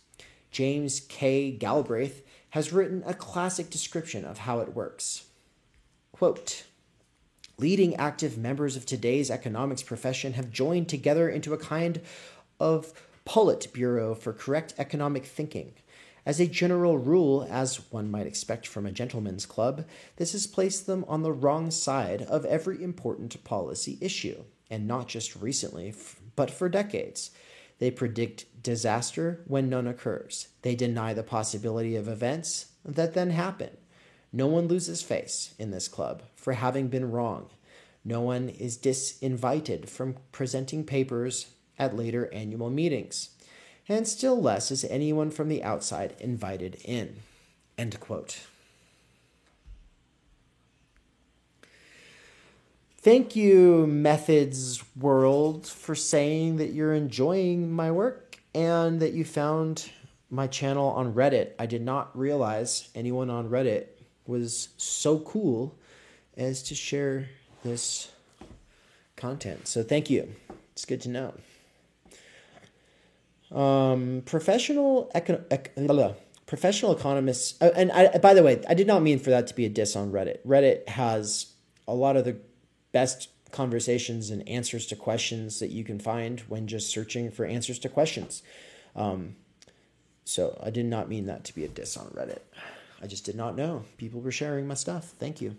[0.51, 1.51] James K.
[1.51, 5.25] Galbraith has written a classic description of how it works.
[6.11, 6.63] Quote,
[7.57, 12.01] Leading active members of today's economics profession have joined together into a kind
[12.59, 12.91] of
[13.25, 15.73] Politburo for correct economic thinking.
[16.25, 19.85] As a general rule, as one might expect from a gentleman's club,
[20.17, 25.07] this has placed them on the wrong side of every important policy issue, and not
[25.07, 25.93] just recently,
[26.35, 27.31] but for decades.
[27.79, 30.47] They predict disaster when none occurs.
[30.61, 33.77] They deny the possibility of events that then happen.
[34.33, 37.49] No one loses face in this club for having been wrong.
[38.03, 41.47] No one is disinvited from presenting papers
[41.77, 43.29] at later annual meetings
[43.91, 47.17] and still less is anyone from the outside invited in.
[47.77, 48.39] End quote.
[52.97, 59.91] Thank you, Methods World, for saying that you're enjoying my work and that you found
[60.29, 61.51] my channel on Reddit.
[61.59, 63.87] I did not realize anyone on Reddit
[64.25, 65.77] was so cool
[66.37, 67.29] as to share
[67.63, 68.11] this
[69.15, 69.67] content.
[69.67, 70.33] So thank you.
[70.73, 71.33] It's good to know.
[73.55, 75.75] Um, professional econ- ec-
[76.45, 79.53] professional economists, uh, and I, by the way, I did not mean for that to
[79.53, 80.39] be a diss on Reddit.
[80.45, 81.47] Reddit has
[81.87, 82.37] a lot of the
[82.93, 87.79] best conversations and answers to questions that you can find when just searching for answers
[87.79, 88.43] to questions.
[88.95, 89.35] Um,
[90.23, 92.41] so I did not mean that to be a diss on Reddit.
[93.01, 93.85] I just did not know.
[93.97, 95.05] People were sharing my stuff.
[95.19, 95.55] Thank you.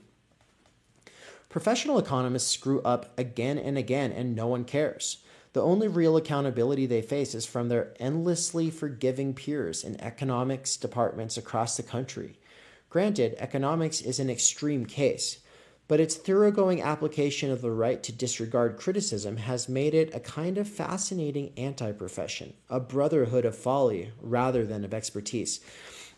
[1.48, 5.18] Professional economists screw up again and again, and no one cares.
[5.52, 11.36] The only real accountability they face is from their endlessly forgiving peers in economics departments
[11.36, 12.38] across the country.
[12.88, 15.40] Granted, economics is an extreme case,
[15.92, 20.56] but its thoroughgoing application of the right to disregard criticism has made it a kind
[20.56, 25.60] of fascinating anti profession, a brotherhood of folly rather than of expertise.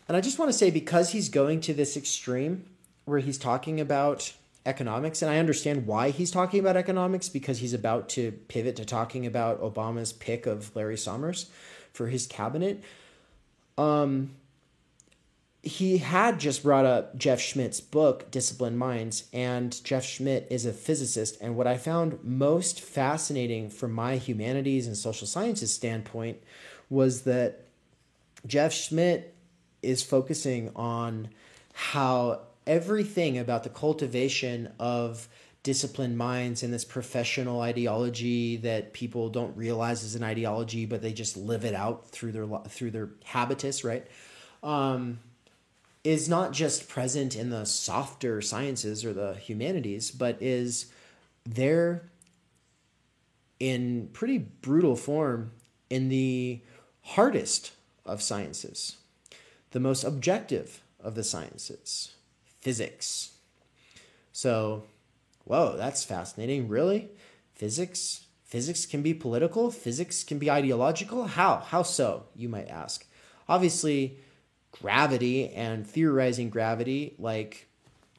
[0.07, 2.63] And I just want to say, because he's going to this extreme
[3.03, 4.31] where he's talking about
[4.65, 8.85] economics, and I understand why he's talking about economics because he's about to pivot to
[8.85, 11.51] talking about Obama's pick of Larry Summers
[11.91, 12.81] for his cabinet.
[13.77, 14.35] Um,
[15.65, 20.71] he had just brought up Jeff Schmidt's book, Disciplined Minds, and Jeff Schmidt is a
[20.71, 21.37] physicist.
[21.41, 26.37] And what I found most fascinating from my humanities and social sciences standpoint
[26.87, 27.65] was that
[28.45, 29.33] Jeff Schmidt
[29.81, 31.29] is focusing on
[31.73, 35.27] how everything about the cultivation of
[35.63, 41.11] disciplined minds and this professional ideology that people don't realize is an ideology, but they
[41.11, 44.05] just live it out through their through their habitus, right?
[44.61, 45.19] Um,
[46.05, 50.87] is not just present in the softer sciences or the humanities, but is
[51.45, 52.09] there
[53.59, 55.51] in pretty brutal form
[55.89, 56.61] in the
[57.01, 57.71] hardest
[58.05, 58.97] of sciences,
[59.71, 62.15] the most objective of the sciences
[62.65, 63.29] physics.
[64.31, 64.85] So,
[65.43, 66.67] whoa, that's fascinating.
[66.67, 67.09] Really?
[67.53, 68.25] Physics?
[68.43, 69.69] Physics can be political?
[69.69, 71.25] Physics can be ideological?
[71.27, 71.57] How?
[71.57, 73.05] How so, you might ask?
[73.47, 74.17] Obviously,
[74.81, 77.67] gravity and theorizing gravity, like,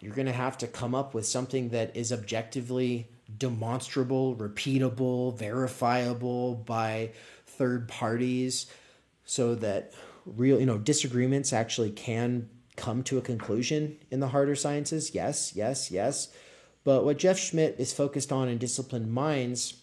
[0.01, 3.09] you're going to have to come up with something that is objectively
[3.39, 7.11] demonstrable, repeatable, verifiable by
[7.47, 8.67] third parties
[9.25, 9.93] so that
[10.25, 15.15] real, you know, disagreements actually can come to a conclusion in the harder sciences?
[15.15, 16.29] Yes, yes, yes.
[16.85, 19.75] But what Jeff Schmidt is focused on in Disciplined Minds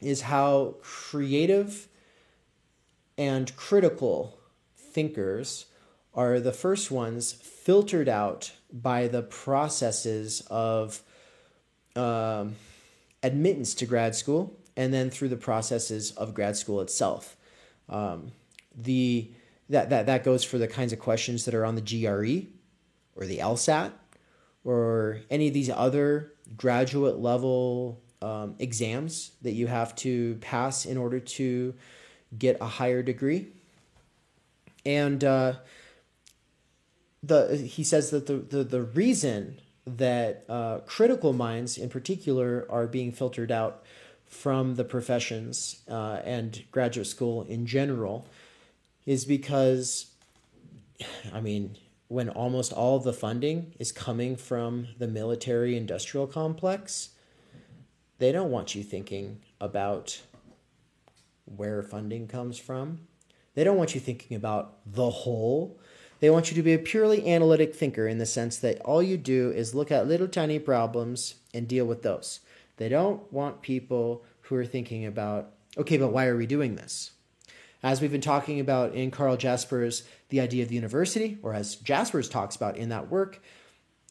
[0.00, 1.88] is how creative
[3.16, 4.38] and critical
[4.76, 5.66] thinkers
[6.18, 11.00] are the first ones filtered out by the processes of
[11.94, 12.56] um,
[13.22, 17.36] admittance to grad school and then through the processes of grad school itself.
[17.88, 18.32] Um,
[18.76, 19.30] the
[19.70, 22.48] that, that, that goes for the kinds of questions that are on the GRE
[23.14, 23.92] or the LSAT
[24.64, 30.96] or any of these other graduate level um, exams that you have to pass in
[30.96, 31.74] order to
[32.36, 33.52] get a higher degree.
[34.84, 35.52] And uh,
[37.22, 42.86] the he says that the, the, the reason that uh, critical minds in particular are
[42.86, 43.84] being filtered out
[44.26, 48.26] from the professions uh, and graduate school in general
[49.06, 50.12] is because,
[51.32, 51.76] I mean,
[52.08, 57.10] when almost all of the funding is coming from the military industrial complex,
[58.18, 60.20] they don't want you thinking about
[61.44, 63.00] where funding comes from.
[63.54, 65.80] They don't want you thinking about the whole.
[66.20, 69.16] They want you to be a purely analytic thinker in the sense that all you
[69.16, 72.40] do is look at little tiny problems and deal with those.
[72.76, 77.12] They don't want people who are thinking about, okay, but why are we doing this?
[77.82, 81.76] As we've been talking about in Karl Jaspers' The Idea of the University, or as
[81.76, 83.40] Jaspers talks about in that work,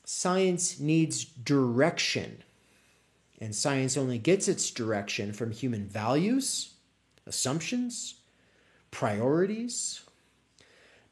[0.06, 2.44] science needs direction.
[3.42, 6.76] And science only gets its direction from human values,
[7.26, 8.16] assumptions,
[8.90, 10.02] priorities,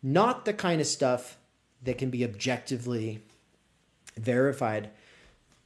[0.06, 1.36] not the kind of stuff
[1.82, 3.24] that can be objectively
[4.16, 4.92] verified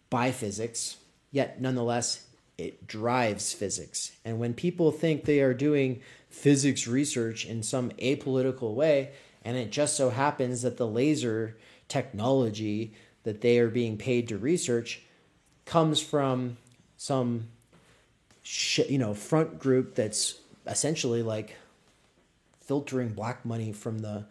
[0.09, 0.95] by physics,
[1.29, 2.25] yet nonetheless
[2.57, 4.13] it drives physics.
[4.23, 5.99] And when people think they are doing
[6.29, 9.11] physics research in some apolitical way,
[9.43, 11.57] and it just so happens that the laser
[11.89, 12.93] technology
[13.23, 15.01] that they are being paid to research
[15.65, 16.55] comes from
[16.95, 17.49] some
[18.87, 21.55] you know front group that's essentially like
[22.69, 24.27] filtering black money from the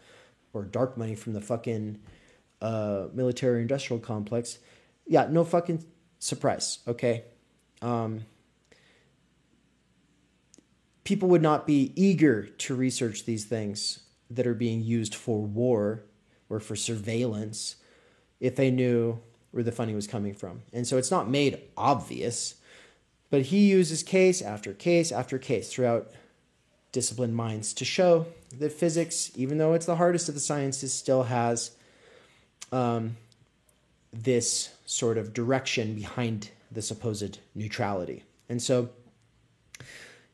[0.52, 1.98] or dark money from the fucking
[2.62, 4.60] uh, military industrial complex
[5.08, 5.84] yeah no fucking
[6.20, 7.24] surprise okay
[7.82, 8.20] um,
[11.02, 16.04] people would not be eager to research these things that are being used for war
[16.48, 17.74] or for surveillance
[18.38, 19.18] if they knew
[19.50, 20.62] where the funding was coming from.
[20.72, 22.56] And so it's not made obvious,
[23.30, 26.12] but he uses case after case after case throughout
[26.92, 28.26] disciplined minds to show
[28.58, 31.72] that physics, even though it's the hardest of the sciences, still has
[32.72, 33.16] um,
[34.12, 38.24] this sort of direction behind the supposed neutrality.
[38.48, 38.90] And so,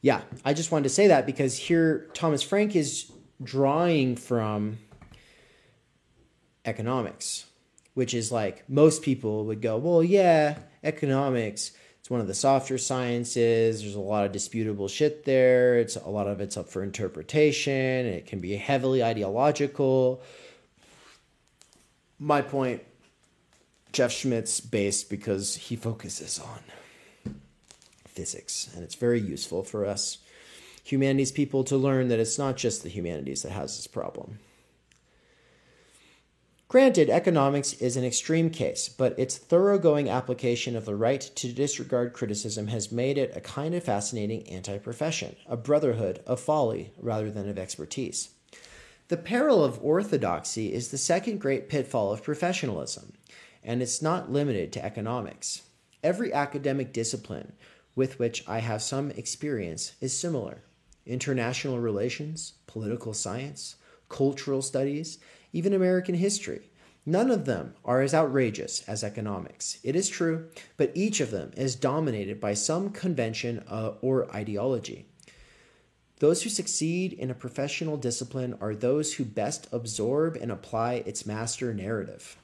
[0.01, 3.10] yeah, I just wanted to say that because here Thomas Frank is
[3.43, 4.78] drawing from
[6.64, 7.47] economics,
[7.94, 11.72] which is like most people would go, well, yeah, economics.
[12.05, 13.81] It's one of the softer sciences.
[13.81, 15.78] There's a lot of disputable shit there.
[15.78, 17.72] It's a lot of it's up for interpretation.
[17.72, 20.20] It can be heavily ideological.
[22.18, 22.82] My point
[23.94, 27.35] Jeff Schmidt's based because he focuses on
[28.06, 30.18] physics, and it's very useful for us
[30.82, 34.40] humanities people to learn that it's not just the humanities that has this problem.
[36.74, 42.12] Granted, economics is an extreme case, but its thoroughgoing application of the right to disregard
[42.12, 47.30] criticism has made it a kind of fascinating anti profession, a brotherhood of folly rather
[47.30, 48.30] than of expertise.
[49.06, 53.12] The peril of orthodoxy is the second great pitfall of professionalism
[53.62, 55.62] and it's not limited to economics.
[56.02, 57.52] Every academic discipline
[57.94, 60.64] with which I have some experience is similar
[61.06, 63.76] international relations, political science,
[64.09, 65.18] cultural studies,
[65.55, 66.70] even American history.
[67.06, 69.78] None of them are as outrageous as economics.
[69.82, 75.06] It is true, but each of them is dominated by some convention uh, or ideology.
[76.18, 81.26] Those who succeed in a professional discipline are those who best absorb and apply its
[81.26, 82.36] master narrative.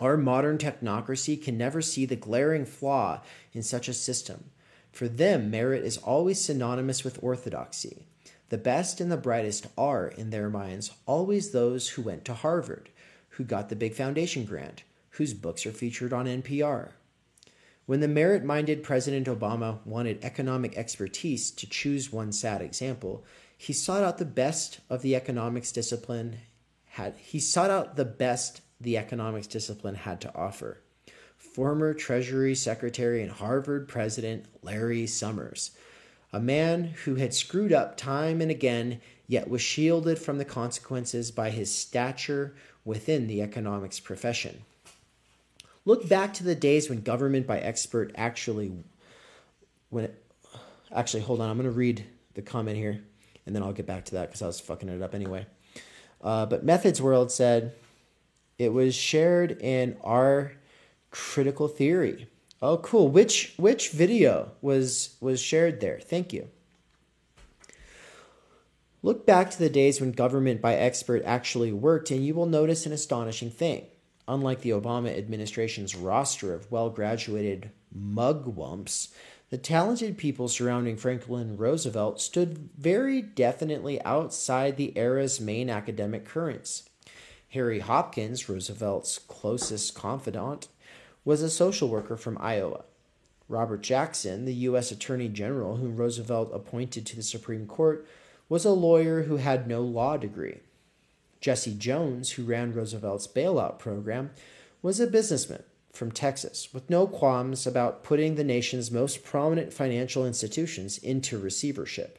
[0.00, 3.22] Our modern technocracy can never see the glaring flaw
[3.52, 4.50] in such a system.
[4.90, 8.06] For them, merit is always synonymous with orthodoxy.
[8.52, 12.90] The best and the brightest are, in their minds, always those who went to Harvard,
[13.30, 16.90] who got the big foundation grant, whose books are featured on NPR.
[17.86, 23.24] When the merit minded President Obama wanted economic expertise to choose one sad example,
[23.56, 26.36] he sought out the best of the economics discipline
[26.90, 30.82] had he sought out the best the economics discipline had to offer.
[31.38, 35.70] Former Treasury Secretary and Harvard President Larry Summers,
[36.32, 41.30] a man who had screwed up time and again, yet was shielded from the consequences
[41.30, 42.54] by his stature
[42.84, 44.62] within the economics profession.
[45.84, 48.72] Look back to the days when government by expert actually
[49.90, 50.24] when it,
[50.94, 52.04] actually hold on, I'm going to read
[52.34, 53.02] the comment here
[53.44, 55.46] and then I'll get back to that because I was fucking it up anyway.
[56.22, 57.74] Uh, but Methods World said,
[58.58, 60.52] it was shared in our
[61.10, 62.28] critical theory.
[62.62, 63.08] Oh, cool.
[63.08, 65.98] Which which video was was shared there?
[65.98, 66.48] Thank you.
[69.02, 72.86] Look back to the days when government by expert actually worked, and you will notice
[72.86, 73.86] an astonishing thing.
[74.28, 79.08] Unlike the Obama administration's roster of well graduated mugwumps,
[79.50, 86.88] the talented people surrounding Franklin Roosevelt stood very definitely outside the era's main academic currents.
[87.48, 90.68] Harry Hopkins, Roosevelt's closest confidant,
[91.24, 92.84] was a social worker from Iowa.
[93.48, 94.90] Robert Jackson, the U.S.
[94.90, 98.06] Attorney General whom Roosevelt appointed to the Supreme Court,
[98.48, 100.60] was a lawyer who had no law degree.
[101.40, 104.30] Jesse Jones, who ran Roosevelt's bailout program,
[104.80, 110.26] was a businessman from Texas with no qualms about putting the nation's most prominent financial
[110.26, 112.18] institutions into receivership.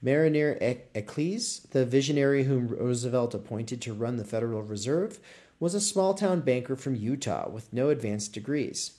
[0.00, 0.56] Marriner
[0.94, 5.18] Eccles, the visionary whom Roosevelt appointed to run the Federal Reserve,
[5.60, 8.92] was a small town banker from Utah with no advanced degrees.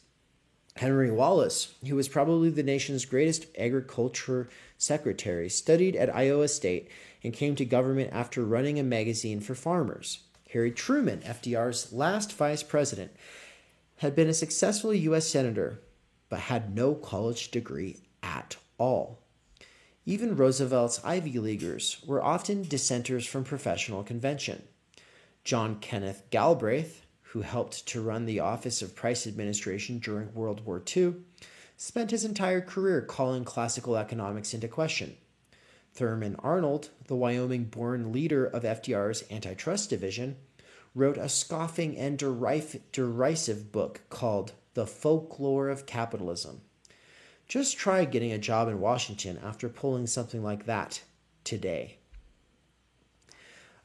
[0.75, 6.89] Henry Wallace, who was probably the nation's greatest agriculture secretary, studied at Iowa State
[7.23, 10.19] and came to government after running a magazine for farmers.
[10.51, 13.11] Harry Truman, FDR's last vice president,
[13.97, 15.27] had been a successful U.S.
[15.27, 15.81] senator
[16.29, 19.19] but had no college degree at all.
[20.05, 24.63] Even Roosevelt's Ivy Leaguers were often dissenters from professional convention.
[25.43, 30.83] John Kenneth Galbraith, who helped to run the Office of Price Administration during World War
[30.95, 31.15] II,
[31.77, 35.15] spent his entire career calling classical economics into question.
[35.93, 40.37] Thurman Arnold, the Wyoming born leader of FDR's antitrust division,
[40.95, 46.61] wrote a scoffing and derisive book called The Folklore of Capitalism.
[47.47, 51.03] Just try getting a job in Washington after pulling something like that
[51.43, 51.98] today.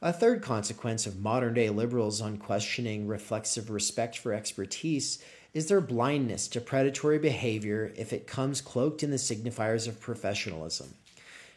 [0.05, 5.17] A third consequence of modern day liberals' unquestioning reflexive respect for expertise
[5.51, 10.93] is their blindness to predatory behavior if it comes cloaked in the signifiers of professionalism.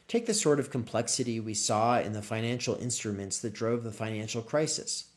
[0.09, 4.41] Take the sort of complexity we saw in the financial instruments that drove the financial
[4.41, 5.11] crisis.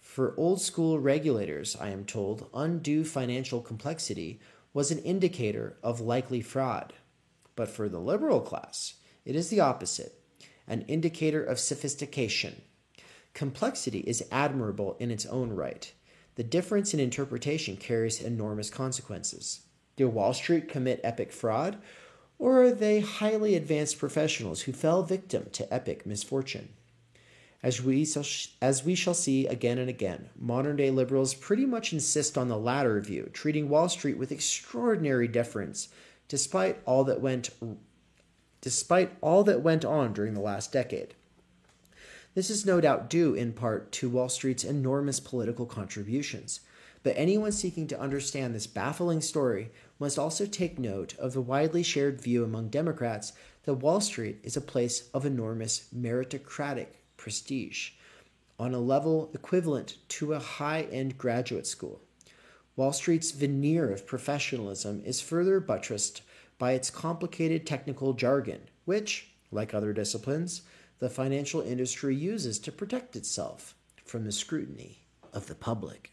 [0.00, 4.38] For old school regulators, I am told, undue financial complexity
[4.72, 6.92] was an indicator of likely fraud.
[7.56, 8.94] But for the liberal class,
[9.24, 10.20] it is the opposite
[10.66, 12.62] an indicator of sophistication.
[13.34, 15.92] Complexity is admirable in its own right.
[16.36, 19.60] The difference in interpretation carries enormous consequences.
[19.96, 21.78] Did Wall Street commit epic fraud,
[22.38, 26.70] or are they highly advanced professionals who fell victim to epic misfortune?
[27.62, 28.06] As we,
[28.60, 32.58] as we shall see again and again, modern day liberals pretty much insist on the
[32.58, 35.88] latter view, treating Wall Street with extraordinary deference,
[36.28, 37.50] despite all that went
[38.64, 41.12] despite all that went on during the last decade.
[42.34, 46.60] This is no doubt due in part to Wall Street's enormous political contributions.
[47.02, 51.82] But anyone seeking to understand this baffling story must also take note of the widely
[51.82, 53.34] shared view among Democrats
[53.64, 56.86] that Wall Street is a place of enormous meritocratic
[57.18, 57.90] prestige,
[58.58, 62.00] on a level equivalent to a high end graduate school.
[62.76, 66.22] Wall Street's veneer of professionalism is further buttressed
[66.64, 70.62] by its complicated technical jargon, which, like other disciplines,
[70.98, 75.00] the financial industry uses to protect itself from the scrutiny
[75.34, 76.12] of the public.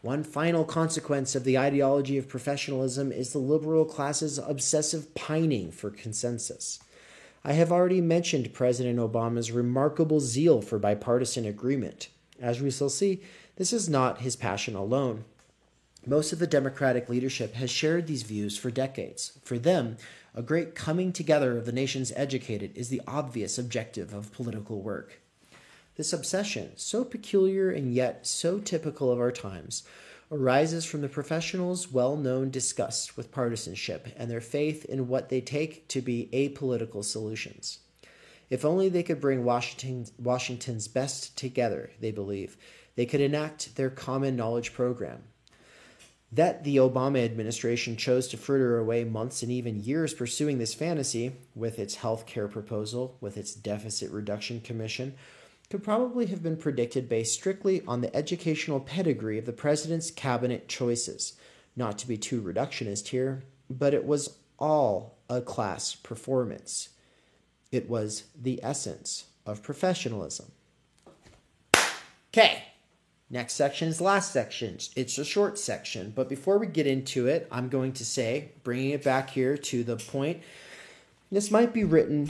[0.00, 5.90] One final consequence of the ideology of professionalism is the liberal class's obsessive pining for
[5.90, 6.78] consensus.
[7.44, 12.08] I have already mentioned President Obama's remarkable zeal for bipartisan agreement.
[12.40, 13.20] As we shall see,
[13.56, 15.26] this is not his passion alone.
[16.04, 19.38] Most of the Democratic leadership has shared these views for decades.
[19.44, 19.98] For them,
[20.34, 25.20] a great coming together of the nation's educated is the obvious objective of political work.
[25.94, 29.84] This obsession, so peculiar and yet so typical of our times,
[30.32, 35.40] arises from the professionals' well known disgust with partisanship and their faith in what they
[35.40, 37.78] take to be apolitical solutions.
[38.50, 42.56] If only they could bring Washington, Washington's best together, they believe,
[42.96, 45.22] they could enact their common knowledge program,
[46.32, 51.32] that the Obama administration chose to fritter away months and even years pursuing this fantasy,
[51.54, 55.14] with its health care proposal, with its deficit reduction commission,
[55.68, 60.68] could probably have been predicted based strictly on the educational pedigree of the president's cabinet
[60.68, 61.34] choices.
[61.76, 66.90] Not to be too reductionist here, but it was all a class performance.
[67.70, 70.52] It was the essence of professionalism.
[72.30, 72.62] Okay.
[73.32, 74.76] Next section is last section.
[74.94, 78.90] It's a short section, but before we get into it, I'm going to say, bringing
[78.90, 80.42] it back here to the point,
[81.30, 82.28] this might be written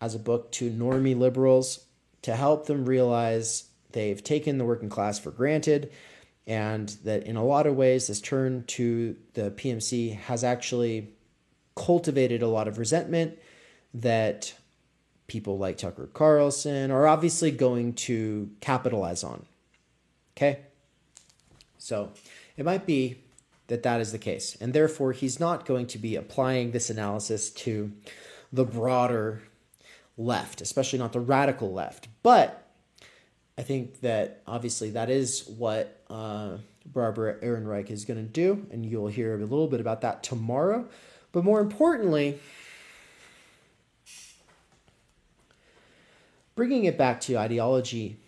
[0.00, 1.84] as a book to normie liberals
[2.22, 5.92] to help them realize they've taken the working class for granted
[6.48, 11.10] and that in a lot of ways this turn to the PMC has actually
[11.76, 13.38] cultivated a lot of resentment
[13.94, 14.52] that
[15.28, 19.46] people like Tucker Carlson are obviously going to capitalize on.
[20.36, 20.60] Okay?
[21.78, 22.10] So
[22.56, 23.18] it might be
[23.68, 24.56] that that is the case.
[24.60, 27.92] And therefore, he's not going to be applying this analysis to
[28.52, 29.42] the broader
[30.16, 32.08] left, especially not the radical left.
[32.22, 32.66] But
[33.56, 38.84] I think that obviously that is what uh, Barbara Ehrenreich is going to do, and
[38.84, 40.86] you'll hear a little bit about that tomorrow.
[41.32, 42.38] But more importantly,
[46.54, 48.18] bringing it back to ideology,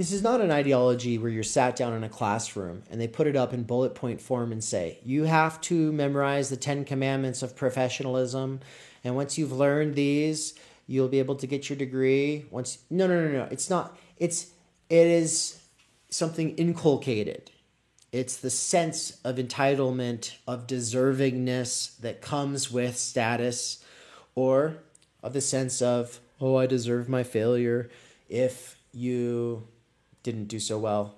[0.00, 3.26] this is not an ideology where you're sat down in a classroom and they put
[3.26, 7.42] it up in bullet point form and say, you have to memorize the 10 commandments
[7.42, 8.60] of professionalism.
[9.04, 10.54] And once you've learned these,
[10.86, 12.46] you'll be able to get your degree.
[12.50, 13.48] Once, no, no, no, no.
[13.50, 14.46] It's not, it's,
[14.88, 15.60] it is
[16.08, 17.50] something inculcated.
[18.10, 23.84] It's the sense of entitlement, of deservingness that comes with status,
[24.34, 24.78] or
[25.22, 27.90] of the sense of, oh, I deserve my failure
[28.30, 29.68] if you
[30.22, 31.16] didn't do so well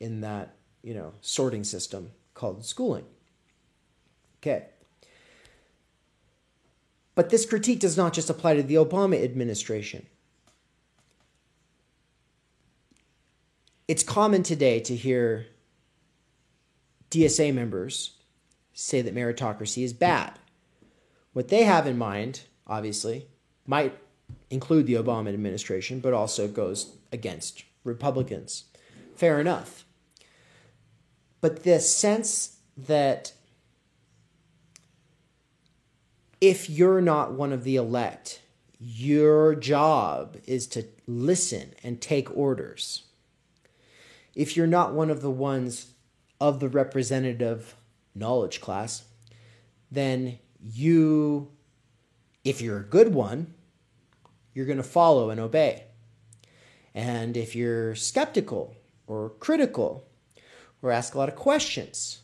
[0.00, 3.04] in that, you know, sorting system called schooling.
[4.42, 4.66] Okay.
[7.14, 10.06] But this critique does not just apply to the Obama administration.
[13.86, 15.46] It's common today to hear
[17.10, 18.16] DSA members
[18.72, 20.38] say that meritocracy is bad.
[21.32, 23.28] What they have in mind, obviously,
[23.66, 23.96] might
[24.50, 28.64] include the Obama administration, but also goes against Republicans.
[29.14, 29.84] Fair enough.
[31.40, 33.32] But the sense that
[36.40, 38.40] if you're not one of the elect,
[38.78, 43.04] your job is to listen and take orders.
[44.34, 45.92] If you're not one of the ones
[46.40, 47.76] of the representative
[48.14, 49.04] knowledge class,
[49.90, 51.50] then you,
[52.44, 53.54] if you're a good one,
[54.52, 55.84] you're going to follow and obey.
[56.94, 58.76] And if you're skeptical
[59.06, 60.06] or critical
[60.80, 62.20] or ask a lot of questions,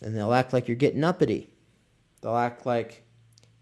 [0.00, 1.50] then they'll act like you're getting uppity.
[2.22, 3.04] They'll act like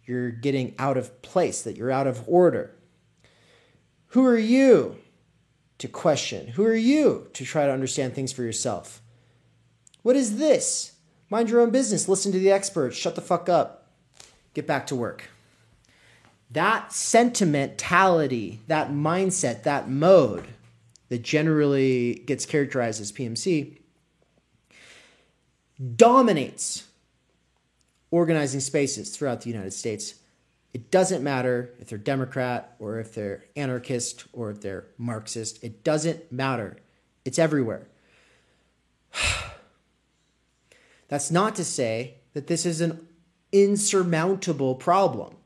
[0.04, 2.76] you're getting out of place, that you're out of order.
[4.08, 4.98] Who are you
[5.78, 6.48] to question?
[6.48, 9.02] Who are you to try to understand things for yourself?
[10.02, 10.92] What is this?
[11.28, 13.90] Mind your own business, listen to the experts, shut the fuck up,
[14.54, 15.28] get back to work
[16.50, 20.46] that sentimentality, that mindset, that mode
[21.08, 23.78] that generally gets characterized as PMC
[25.96, 26.84] dominates
[28.10, 30.14] organizing spaces throughout the United States.
[30.72, 35.62] It doesn't matter if they're Democrat or if they're anarchist or if they're Marxist.
[35.62, 36.76] It doesn't matter.
[37.24, 37.86] It's everywhere.
[41.08, 43.06] That's not to say that this is an
[43.52, 45.36] insurmountable problem.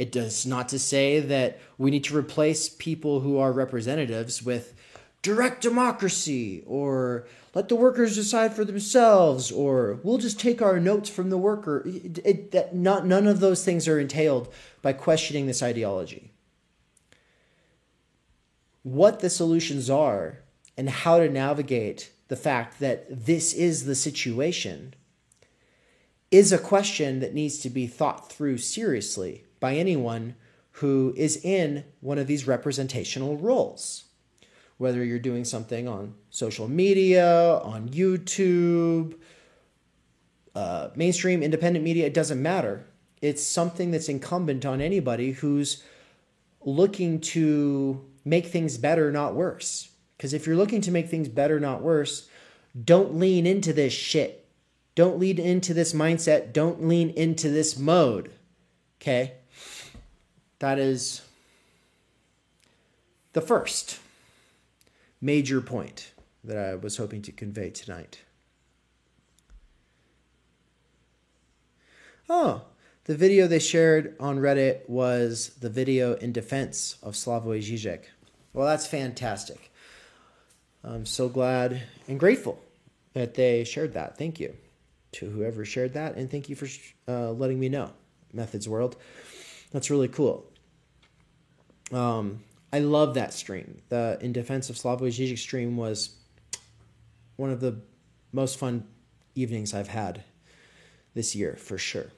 [0.00, 4.72] It does not to say that we need to replace people who are representatives with
[5.20, 11.10] direct democracy or let the workers decide for themselves or we'll just take our notes
[11.10, 11.82] from the worker.
[11.84, 14.50] It, it, that not, none of those things are entailed
[14.80, 16.32] by questioning this ideology.
[18.82, 20.38] What the solutions are
[20.78, 24.94] and how to navigate the fact that this is the situation
[26.30, 30.34] is a question that needs to be thought through seriously by anyone
[30.72, 34.04] who is in one of these representational roles.
[34.78, 39.14] Whether you're doing something on social media, on YouTube,
[40.54, 42.86] uh, mainstream, independent media, it doesn't matter.
[43.20, 45.82] It's something that's incumbent on anybody who's
[46.64, 49.90] looking to make things better, not worse.
[50.16, 52.28] Because if you're looking to make things better, not worse,
[52.84, 54.46] don't lean into this shit.
[54.94, 56.52] Don't lean into this mindset.
[56.52, 58.30] Don't lean into this mode.
[59.00, 59.34] Okay?
[60.60, 61.22] That is
[63.32, 63.98] the first
[65.20, 66.12] major point
[66.44, 68.20] that I was hoping to convey tonight.
[72.28, 72.62] Oh,
[73.04, 78.04] the video they shared on Reddit was the video in defense of Slavoj Žižek.
[78.52, 79.72] Well, that's fantastic.
[80.84, 82.60] I'm so glad and grateful
[83.14, 84.18] that they shared that.
[84.18, 84.54] Thank you
[85.12, 86.68] to whoever shared that, and thank you for
[87.08, 87.92] uh, letting me know,
[88.32, 88.96] Methods World.
[89.72, 90.49] That's really cool.
[91.92, 92.42] Um,
[92.72, 93.82] I love that stream.
[93.88, 96.16] The In Defense of Slavoj Žižek stream was
[97.36, 97.80] one of the
[98.32, 98.86] most fun
[99.34, 100.22] evenings I've had
[101.14, 102.12] this year, for sure.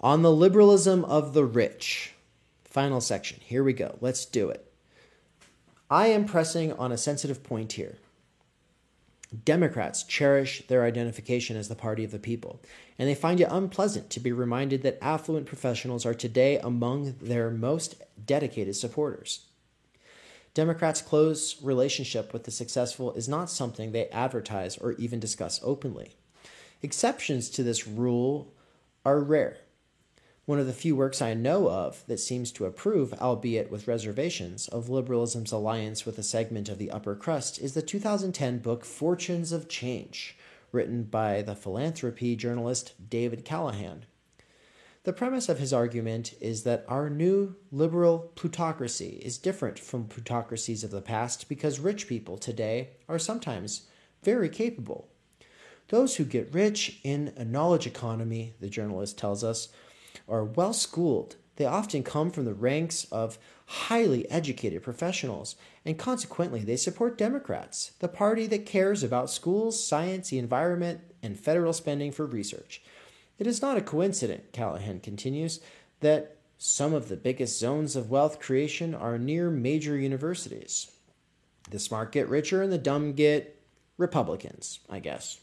[0.00, 2.12] On the liberalism of the rich,
[2.64, 3.40] final section.
[3.42, 3.96] Here we go.
[4.00, 4.70] Let's do it.
[5.90, 7.96] I am pressing on a sensitive point here.
[9.44, 12.62] Democrats cherish their identification as the party of the people,
[12.98, 17.50] and they find it unpleasant to be reminded that affluent professionals are today among their
[17.50, 19.46] most dedicated supporters.
[20.54, 26.16] Democrats' close relationship with the successful is not something they advertise or even discuss openly.
[26.82, 28.54] Exceptions to this rule
[29.04, 29.58] are rare.
[30.48, 34.66] One of the few works I know of that seems to approve, albeit with reservations,
[34.68, 39.52] of liberalism's alliance with a segment of the upper crust is the 2010 book Fortunes
[39.52, 40.38] of Change,
[40.72, 44.06] written by the philanthropy journalist David Callahan.
[45.04, 50.82] The premise of his argument is that our new liberal plutocracy is different from plutocracies
[50.82, 53.82] of the past because rich people today are sometimes
[54.22, 55.08] very capable.
[55.88, 59.68] Those who get rich in a knowledge economy, the journalist tells us,
[60.28, 61.36] are well schooled.
[61.56, 67.92] They often come from the ranks of highly educated professionals, and consequently, they support Democrats,
[67.98, 72.82] the party that cares about schools, science, the environment, and federal spending for research.
[73.38, 75.60] It is not a coincidence, Callahan continues,
[76.00, 80.90] that some of the biggest zones of wealth creation are near major universities.
[81.70, 83.60] The smart get richer and the dumb get
[83.96, 85.40] Republicans, I guess.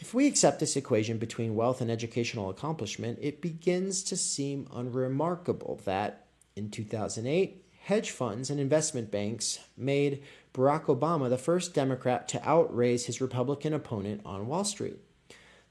[0.00, 5.80] If we accept this equation between wealth and educational accomplishment, it begins to seem unremarkable
[5.86, 10.22] that in 2008, hedge funds and investment banks made
[10.54, 14.98] Barack Obama the first Democrat to outraise his Republican opponent on Wall Street.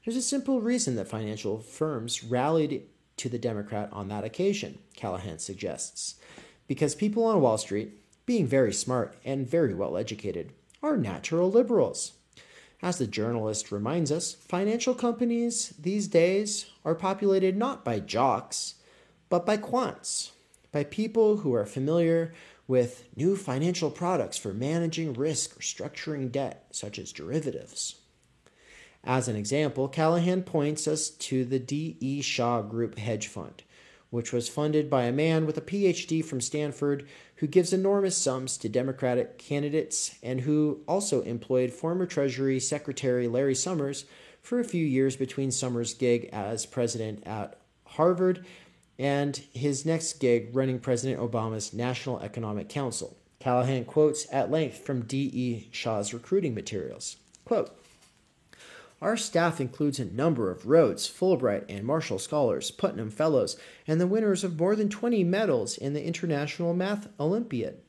[0.04, 2.82] There's a simple reason that financial firms rallied
[3.16, 6.16] to the Democrat on that occasion, Callahan suggests.
[6.66, 10.52] Because people on Wall Street, being very smart and very well educated,
[10.82, 12.17] are natural liberals.
[12.80, 18.76] As the journalist reminds us, financial companies these days are populated not by jocks,
[19.28, 20.30] but by quants,
[20.70, 22.32] by people who are familiar
[22.68, 27.96] with new financial products for managing risk or structuring debt, such as derivatives.
[29.02, 32.20] As an example, Callahan points us to the D.E.
[32.20, 33.62] Shaw Group hedge fund,
[34.10, 37.06] which was funded by a man with a PhD from Stanford
[37.36, 43.54] who gives enormous sums to Democratic candidates and who also employed former Treasury Secretary Larry
[43.54, 44.06] Summers
[44.40, 48.44] for a few years between Summers' gig as president at Harvard
[48.98, 53.16] and his next gig running President Obama's National Economic Council.
[53.40, 55.68] Callahan quotes at length from D.E.
[55.70, 57.16] Shaw's recruiting materials.
[57.44, 57.77] Quote,
[59.00, 63.56] our staff includes a number of Rhodes, Fulbright, and Marshall Scholars, Putnam Fellows,
[63.86, 67.80] and the winners of more than 20 medals in the International Math Olympiad.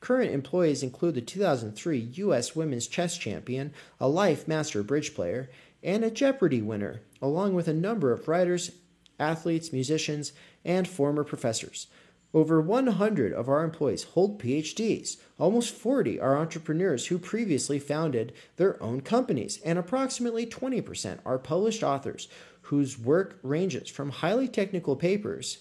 [0.00, 2.54] Current employees include the 2003 U.S.
[2.54, 5.50] Women's Chess Champion, a Life Master Bridge player,
[5.82, 8.70] and a Jeopardy winner, along with a number of writers,
[9.18, 10.32] athletes, musicians,
[10.64, 11.88] and former professors.
[12.34, 15.16] Over 100 of our employees hold PhDs.
[15.38, 21.82] Almost 40 are entrepreneurs who previously founded their own companies, and approximately 20% are published
[21.82, 22.28] authors
[22.62, 25.58] whose work ranges from highly technical papers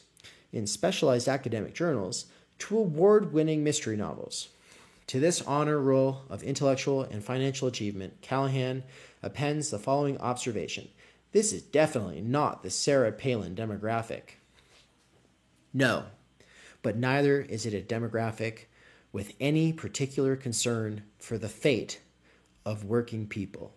[0.52, 2.26] in specialized academic journals
[2.60, 4.50] to award winning mystery novels.
[5.08, 8.84] To this honor roll of intellectual and financial achievement, Callahan
[9.24, 10.90] appends the following observation
[11.32, 14.36] This is definitely not the Sarah Palin demographic.
[15.74, 16.08] No,
[16.88, 18.60] but neither is it a demographic
[19.12, 22.00] with any particular concern for the fate
[22.66, 23.74] of working people.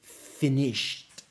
[0.00, 1.22] Finished.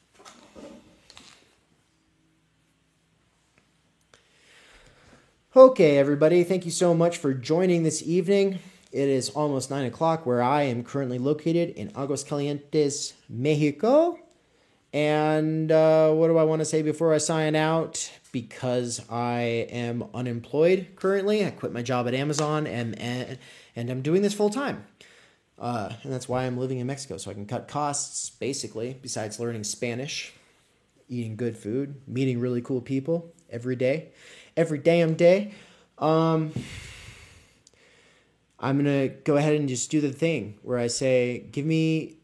[5.55, 8.59] Okay, everybody, thank you so much for joining this evening.
[8.91, 14.19] It is almost 9 o'clock where I am currently located in Aguascalientes, Mexico.
[14.93, 18.11] And uh, what do I want to say before I sign out?
[18.31, 23.37] Because I am unemployed currently, I quit my job at Amazon and and,
[23.75, 24.85] and I'm doing this full time.
[25.59, 28.97] Uh, and that's why I'm living in Mexico, so I can cut costs basically.
[29.01, 30.33] Besides learning Spanish,
[31.07, 34.09] eating good food, meeting really cool people every day,
[34.57, 35.53] every damn day.
[35.97, 36.51] Um,
[38.59, 42.17] I'm gonna go ahead and just do the thing where I say, "Give me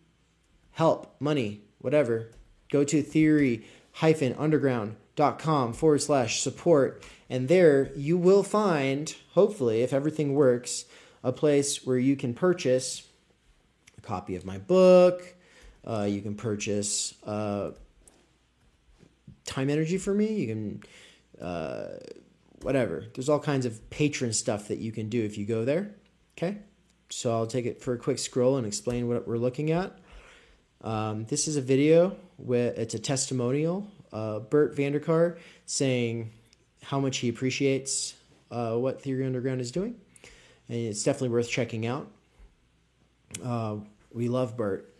[0.72, 2.31] help, money, whatever."
[2.69, 7.03] Go to theory-underground.com forward slash support.
[7.30, 10.85] And there you will find, hopefully, if everything works,
[11.23, 13.07] a place where you can purchase
[13.98, 15.35] a copy of my book.
[15.85, 17.72] Uh, you can purchase uh,
[19.45, 20.34] time energy for me.
[20.34, 20.84] You can,
[21.41, 21.88] uh,
[22.61, 23.06] whatever.
[23.14, 25.91] There's all kinds of patron stuff that you can do if you go there.
[26.38, 26.57] Okay.
[27.10, 29.98] So I'll take it for a quick scroll and explain what we're looking at.
[30.81, 33.88] Um, this is a video where it's a testimonial.
[34.14, 36.31] Uh, Bert Vanderkar saying
[36.81, 38.15] how much he appreciates
[38.51, 39.95] uh, what Theory Underground is doing,
[40.69, 42.07] and it's definitely worth checking out.
[43.43, 43.77] Uh,
[44.14, 44.93] we love Bert.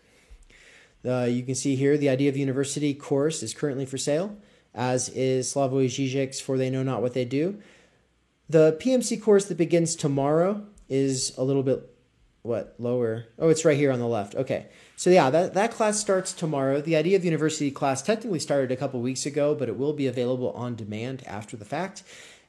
[1.04, 4.36] Uh, you can see here the Idea of University course is currently for sale,
[4.74, 7.58] as is Slavoj Žižek's For They Know Not What They Do.
[8.50, 11.94] The PMC course that begins tomorrow is a little bit
[12.42, 14.66] what lower oh it's right here on the left okay
[14.98, 18.76] so yeah that, that class starts tomorrow the idea of university class technically started a
[18.76, 22.02] couple weeks ago but it will be available on demand after the fact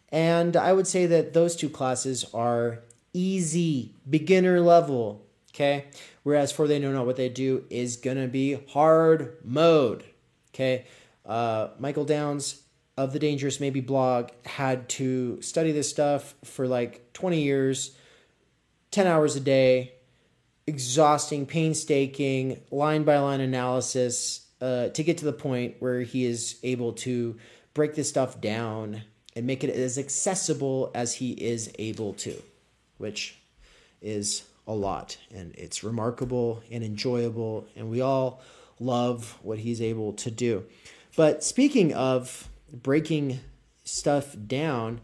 [0.10, 2.80] and i would say that those two classes are
[3.14, 5.86] easy beginner level Okay.
[6.24, 10.04] Whereas for they know not what they do is gonna be hard mode.
[10.54, 10.86] Okay.
[11.26, 12.62] Uh, Michael Downs
[12.98, 17.96] of the Dangerous Maybe blog had to study this stuff for like 20 years,
[18.92, 19.94] 10 hours a day,
[20.70, 26.60] exhausting, painstaking, line by line analysis uh, to get to the point where he is
[26.64, 27.36] able to
[27.74, 29.02] break this stuff down
[29.36, 32.40] and make it as accessible as he is able to,
[33.00, 33.40] which
[34.02, 35.18] is a lot.
[35.34, 38.42] And it's remarkable and enjoyable, and we all
[38.80, 40.66] love what he's able to do.
[41.16, 43.40] But speaking of breaking
[43.84, 45.02] stuff down,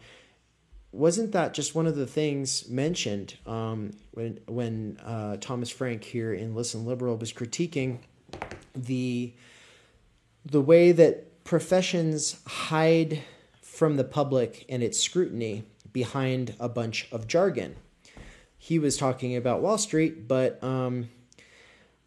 [0.96, 6.34] wasn't that just one of the things mentioned um, when when uh, Thomas Frank here
[6.34, 8.00] in Listen Liberal was critiquing
[8.74, 9.34] the
[10.46, 13.22] the way that professions hide
[13.62, 17.76] from the public and its scrutiny behind a bunch of jargon.
[18.58, 21.10] He was talking about Wall Street, but um,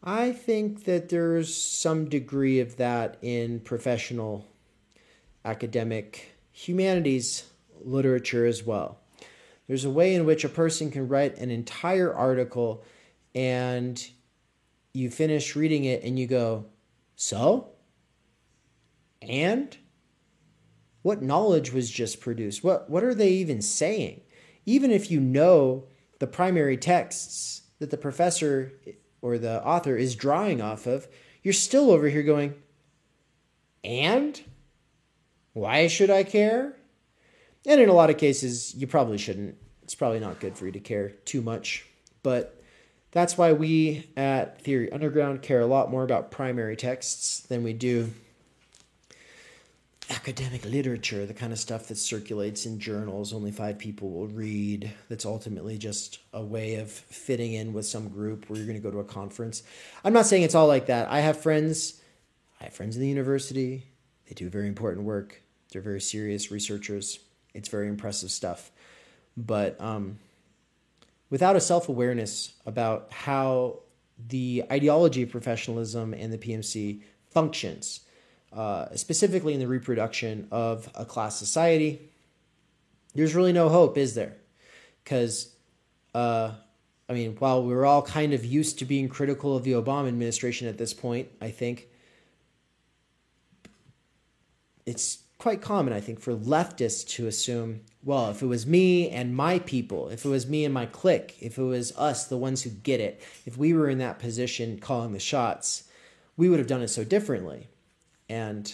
[0.02, 4.46] I think that there's some degree of that in professional
[5.44, 7.44] academic humanities
[7.88, 9.00] literature as well.
[9.66, 12.84] There's a way in which a person can write an entire article
[13.34, 14.02] and
[14.94, 16.66] you finish reading it and you go,
[17.16, 17.68] So?
[19.20, 19.76] And?
[21.02, 22.64] What knowledge was just produced?
[22.64, 24.22] What, what are they even saying?
[24.66, 25.84] Even if you know
[26.18, 28.72] the primary texts that the professor
[29.22, 31.08] or the author is drawing off of,
[31.42, 32.54] you're still over here going,
[33.84, 34.40] And?
[35.52, 36.77] Why should I care?
[37.66, 39.56] And in a lot of cases, you probably shouldn't.
[39.82, 41.86] It's probably not good for you to care too much.
[42.22, 42.62] But
[43.10, 47.72] that's why we at Theory Underground care a lot more about primary texts than we
[47.72, 48.10] do
[50.10, 54.90] academic literature, the kind of stuff that circulates in journals only five people will read,
[55.08, 58.82] that's ultimately just a way of fitting in with some group where you're going to
[58.82, 59.62] go to a conference.
[60.04, 61.10] I'm not saying it's all like that.
[61.10, 62.00] I have friends,
[62.60, 63.84] I have friends in the university,
[64.26, 67.18] they do very important work, they're very serious researchers.
[67.54, 68.70] It's very impressive stuff.
[69.36, 70.18] But um,
[71.30, 73.80] without a self awareness about how
[74.28, 78.00] the ideology of professionalism and the PMC functions,
[78.52, 82.10] uh, specifically in the reproduction of a class society,
[83.14, 84.36] there's really no hope, is there?
[85.04, 85.54] Because,
[86.14, 86.52] uh,
[87.08, 90.68] I mean, while we're all kind of used to being critical of the Obama administration
[90.68, 91.88] at this point, I think
[94.84, 99.36] it's quite common, I think, for leftists to assume, well, if it was me and
[99.36, 102.62] my people, if it was me and my clique, if it was us, the ones
[102.62, 105.84] who get it, if we were in that position calling the shots,
[106.36, 107.68] we would have done it so differently.
[108.28, 108.72] And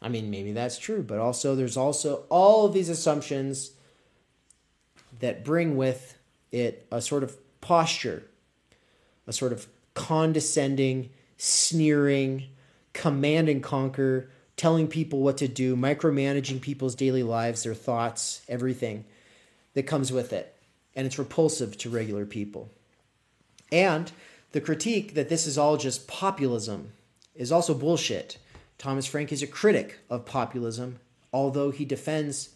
[0.00, 3.72] I mean, maybe that's true, but also there's also all of these assumptions
[5.18, 6.16] that bring with
[6.52, 8.22] it a sort of posture,
[9.26, 12.44] a sort of condescending, sneering,
[12.92, 19.04] command and conquer telling people what to do, micromanaging people's daily lives, their thoughts, everything
[19.74, 20.54] that comes with it.
[20.94, 22.70] And it's repulsive to regular people.
[23.70, 24.10] And
[24.52, 26.92] the critique that this is all just populism
[27.34, 28.38] is also bullshit.
[28.78, 30.98] Thomas Frank is a critic of populism,
[31.32, 32.50] although he defends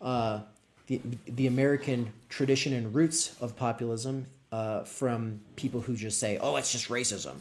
[0.00, 0.40] uh,
[0.86, 6.56] the, the American tradition and roots of populism uh, from people who just say, oh,
[6.56, 7.36] it's just racism.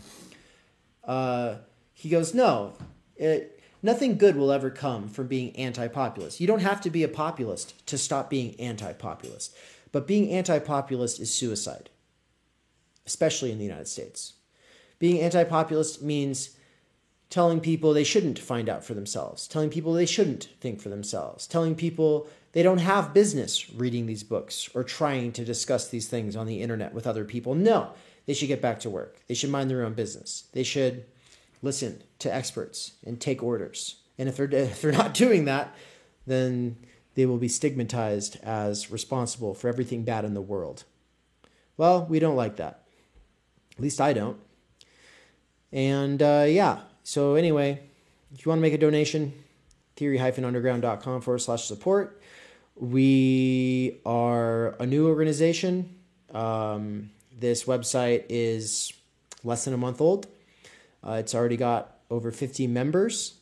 [1.04, 1.56] Uh,
[1.94, 2.74] he goes, no,
[3.16, 6.40] it, Nothing good will ever come from being anti populist.
[6.40, 9.56] You don't have to be a populist to stop being anti populist.
[9.92, 11.90] But being anti populist is suicide,
[13.06, 14.34] especially in the United States.
[15.00, 16.58] Being anti populist means
[17.30, 21.48] telling people they shouldn't find out for themselves, telling people they shouldn't think for themselves,
[21.48, 26.36] telling people they don't have business reading these books or trying to discuss these things
[26.36, 27.56] on the internet with other people.
[27.56, 27.92] No,
[28.26, 29.18] they should get back to work.
[29.28, 30.46] They should mind their own business.
[30.54, 31.06] They should
[31.66, 33.96] listen to experts and take orders.
[34.18, 35.76] And if they're, if they're not doing that,
[36.26, 36.78] then
[37.16, 40.86] they will be stigmatized as responsible for everything bad in the world.
[41.76, 42.84] Well, we don't like that.
[43.74, 44.38] At least I don't.
[45.74, 47.82] And uh, yeah, so anyway,
[48.34, 49.34] if you want to make a donation,
[49.98, 52.22] theory-underground.com forward slash support.
[52.76, 55.96] We are a new organization.
[56.34, 58.92] Um, this website is
[59.44, 60.28] less than a month old.
[61.06, 63.36] Uh, it's already got over 50 members.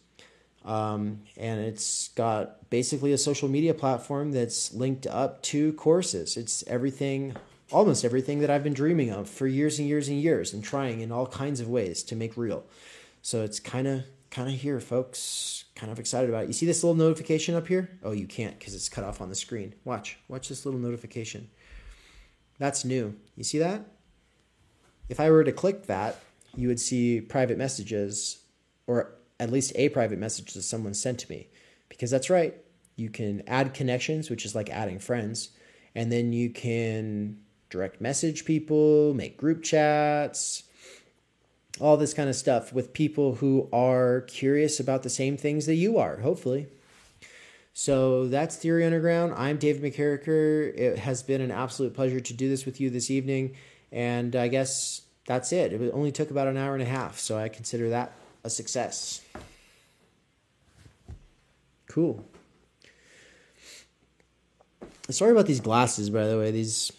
[0.65, 6.37] Um, and it's got basically a social media platform that's linked up to courses.
[6.37, 7.35] It's everything,
[7.71, 11.01] almost everything that I've been dreaming of for years and years and years and trying
[11.01, 12.63] in all kinds of ways to make real.
[13.21, 15.65] So it's kind of kind of here, folks.
[15.75, 16.47] Kind of excited about it.
[16.47, 17.89] You see this little notification up here?
[18.03, 19.75] Oh, you can't because it's cut off on the screen.
[19.83, 21.49] Watch, watch this little notification.
[22.57, 23.15] That's new.
[23.35, 23.85] You see that?
[25.09, 26.19] if I were to click that,
[26.55, 28.43] you would see private messages,
[28.87, 31.47] or at least a private message that someone sent to me.
[31.89, 32.55] Because that's right,
[32.95, 35.49] you can add connections, which is like adding friends,
[35.95, 37.39] and then you can
[37.69, 40.63] direct message people, make group chats,
[41.79, 45.75] all this kind of stuff with people who are curious about the same things that
[45.75, 46.67] you are, hopefully.
[47.73, 49.33] So that's Theory Underground.
[49.35, 50.77] I'm David McCarricker.
[50.77, 53.55] It has been an absolute pleasure to do this with you this evening.
[53.91, 55.73] And I guess that's it.
[55.73, 58.13] It only took about an hour and a half, so I consider that
[58.43, 59.21] a success.
[61.87, 62.25] Cool.
[65.09, 66.51] Sorry about these glasses, by the way.
[66.51, 66.91] These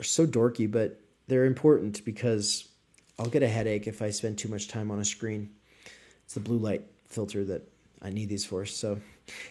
[0.00, 2.68] are so dorky, but they're important because
[3.18, 5.50] I'll get a headache if I spend too much time on a screen.
[6.24, 7.62] It's the blue light filter that
[8.02, 8.66] I need these for.
[8.66, 9.00] So,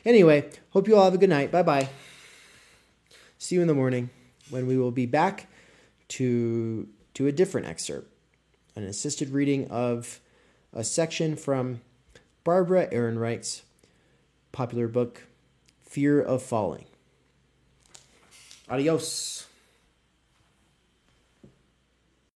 [0.06, 1.52] anyway, hope you all have a good night.
[1.52, 1.90] Bye bye.
[3.38, 4.10] See you in the morning
[4.50, 5.48] when we will be back
[6.10, 6.88] to
[7.18, 8.14] do a different excerpt
[8.76, 10.20] an assisted reading of
[10.72, 11.82] a section from
[12.44, 13.64] Barbara Ehrenreich's
[14.52, 15.24] popular book,
[15.84, 16.86] Fear of Falling.
[18.70, 19.47] Adios.